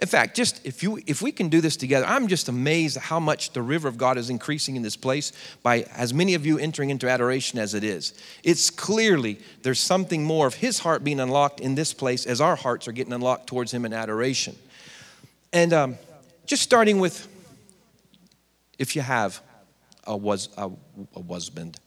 In 0.00 0.08
fact, 0.08 0.34
just 0.34 0.64
if 0.64 0.82
you 0.82 0.98
if 1.06 1.20
we 1.20 1.32
can 1.32 1.50
do 1.50 1.60
this 1.60 1.76
together, 1.76 2.06
I'm 2.06 2.26
just 2.26 2.48
amazed 2.48 2.96
at 2.96 3.02
how 3.02 3.20
much 3.20 3.50
the 3.52 3.60
river 3.60 3.88
of 3.88 3.98
God 3.98 4.16
is 4.16 4.30
increasing 4.30 4.74
in 4.74 4.80
this 4.80 4.96
place 4.96 5.32
by 5.62 5.82
as 5.94 6.14
many 6.14 6.32
of 6.32 6.46
you 6.46 6.58
entering 6.58 6.88
into 6.88 7.10
adoration 7.10 7.58
as 7.58 7.74
it 7.74 7.84
is. 7.84 8.14
It's 8.42 8.70
clearly 8.70 9.38
there's 9.60 9.80
something 9.80 10.24
more 10.24 10.46
of 10.46 10.54
his 10.54 10.78
heart 10.78 11.04
being 11.04 11.20
unlocked 11.20 11.60
in 11.60 11.74
this 11.74 11.92
place 11.92 12.24
as 12.24 12.40
our 12.40 12.56
hearts 12.56 12.88
are 12.88 12.92
getting 12.92 13.12
unlocked 13.12 13.46
towards 13.46 13.70
him 13.70 13.84
in 13.84 13.92
adoration. 13.92 14.56
And 15.54 15.72
um, 15.72 15.98
just 16.44 16.62
starting 16.62 16.98
with 16.98 17.26
if 18.78 18.94
you 18.94 19.02
have 19.02 19.40
a 20.06 20.14
was 20.16 20.50
a, 20.58 20.68
a 21.16 21.22
husband. 21.22 21.78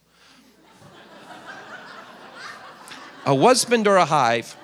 a 3.26 3.36
husband 3.36 3.88
or 3.88 3.98
a 3.98 4.06
hive 4.06 4.56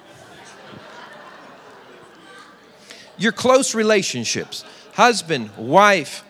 your 3.17 3.31
close 3.31 3.75
relationships. 3.75 4.63
husband, 4.93 5.49
wife. 5.57 6.23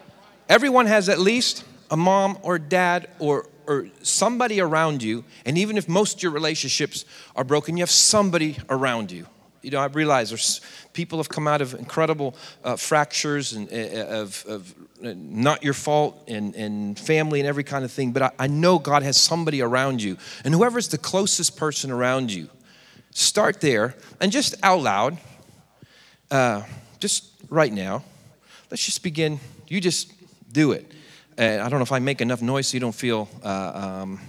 Everyone 0.49 0.85
has 0.85 1.09
at 1.09 1.19
least 1.19 1.63
a 1.91 1.97
mom 1.97 2.37
or 2.41 2.59
dad 2.59 3.07
or, 3.19 3.47
or 3.67 3.87
somebody 4.01 4.59
around 4.59 5.03
you. 5.03 5.23
And 5.45 5.57
even 5.57 5.77
if 5.77 5.87
most 5.87 6.17
of 6.17 6.23
your 6.23 6.31
relationships 6.31 7.05
are 7.35 7.43
broken, 7.43 7.77
you 7.77 7.81
have 7.81 7.89
somebody 7.89 8.57
around 8.69 9.11
you. 9.11 9.27
You 9.63 9.71
know, 9.71 9.79
I 9.79 9.85
realize 9.85 10.29
there's 10.29 10.59
people 10.91 11.19
have 11.19 11.29
come 11.29 11.47
out 11.47 11.61
of 11.61 11.73
incredible 11.73 12.35
uh, 12.65 12.75
fractures 12.75 13.53
and 13.53 13.71
uh, 13.71 14.21
of, 14.21 14.45
of 14.45 14.75
uh, 15.03 15.13
not 15.15 15.63
your 15.63 15.73
fault 15.73 16.21
and, 16.27 16.53
and 16.53 16.99
family 16.99 17.39
and 17.39 17.47
every 17.47 17.63
kind 17.63 17.85
of 17.85 17.91
thing. 17.91 18.11
But 18.11 18.23
I, 18.23 18.31
I 18.39 18.47
know 18.47 18.77
God 18.77 19.03
has 19.03 19.15
somebody 19.19 19.61
around 19.61 20.03
you. 20.03 20.17
And 20.43 20.53
whoever's 20.53 20.89
the 20.89 20.97
closest 20.97 21.55
person 21.55 21.91
around 21.91 22.31
you, 22.31 22.49
start 23.11 23.61
there 23.61 23.95
and 24.19 24.33
just 24.33 24.55
out 24.63 24.81
loud, 24.81 25.17
uh, 26.29 26.63
just 26.99 27.31
right 27.49 27.71
now, 27.71 28.03
let's 28.69 28.83
just 28.83 29.01
begin. 29.01 29.39
You 29.69 29.79
just 29.79 30.11
do 30.51 30.73
it. 30.73 30.91
And 31.37 31.61
I 31.61 31.69
don't 31.69 31.79
know 31.79 31.83
if 31.83 31.91
I 31.93 31.99
make 31.99 32.19
enough 32.19 32.41
noise 32.41 32.67
so 32.67 32.75
you 32.75 32.81
don't 32.81 32.91
feel 32.91 33.29
uh, 33.43 34.01
um, 34.03 34.19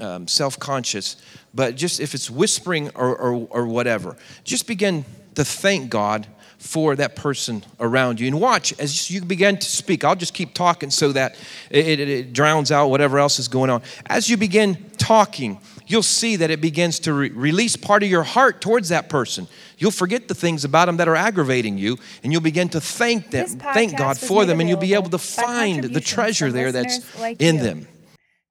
um, 0.00 0.28
self 0.28 0.58
conscious, 0.58 1.16
but 1.54 1.76
just 1.76 2.00
if 2.00 2.14
it's 2.14 2.30
whispering 2.30 2.90
or, 2.94 3.16
or, 3.16 3.46
or 3.50 3.66
whatever, 3.66 4.16
just 4.44 4.66
begin 4.66 5.04
to 5.34 5.44
thank 5.44 5.90
God 5.90 6.26
for 6.58 6.96
that 6.96 7.14
person 7.14 7.62
around 7.78 8.18
you. 8.18 8.26
And 8.26 8.40
watch 8.40 8.72
as 8.78 9.10
you 9.10 9.20
begin 9.22 9.58
to 9.58 9.66
speak. 9.66 10.02
I'll 10.02 10.16
just 10.16 10.32
keep 10.32 10.54
talking 10.54 10.90
so 10.90 11.12
that 11.12 11.36
it, 11.70 12.00
it, 12.00 12.08
it 12.08 12.32
drowns 12.32 12.72
out 12.72 12.88
whatever 12.88 13.18
else 13.18 13.38
is 13.38 13.48
going 13.48 13.68
on. 13.68 13.82
As 14.06 14.30
you 14.30 14.38
begin 14.38 14.90
talking, 14.96 15.60
you'll 15.86 16.02
see 16.02 16.36
that 16.36 16.50
it 16.50 16.62
begins 16.62 17.00
to 17.00 17.12
re- 17.12 17.28
release 17.28 17.76
part 17.76 18.02
of 18.02 18.08
your 18.08 18.22
heart 18.22 18.62
towards 18.62 18.88
that 18.88 19.10
person. 19.10 19.46
You'll 19.76 19.90
forget 19.90 20.28
the 20.28 20.34
things 20.34 20.64
about 20.64 20.86
them 20.86 20.96
that 20.96 21.08
are 21.08 21.16
aggravating 21.16 21.76
you, 21.76 21.98
and 22.22 22.32
you'll 22.32 22.40
begin 22.40 22.70
to 22.70 22.80
thank 22.80 23.30
them, 23.30 23.46
thank 23.46 23.98
God 23.98 24.16
for 24.16 24.46
them, 24.46 24.60
and 24.60 24.68
you'll 24.68 24.78
be 24.78 24.94
able 24.94 25.10
to 25.10 25.18
find 25.18 25.84
the 25.84 26.00
treasure 26.00 26.50
there 26.50 26.72
that's 26.72 27.18
like 27.20 27.42
in 27.42 27.56
you. 27.56 27.62
them. 27.62 27.88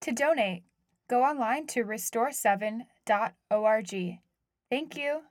To 0.02 0.12
donate, 0.12 0.64
go 1.14 1.24
online 1.24 1.68
to 1.68 1.84
restore7.org. 1.84 4.20
Thank 4.72 4.98
you. 4.98 5.22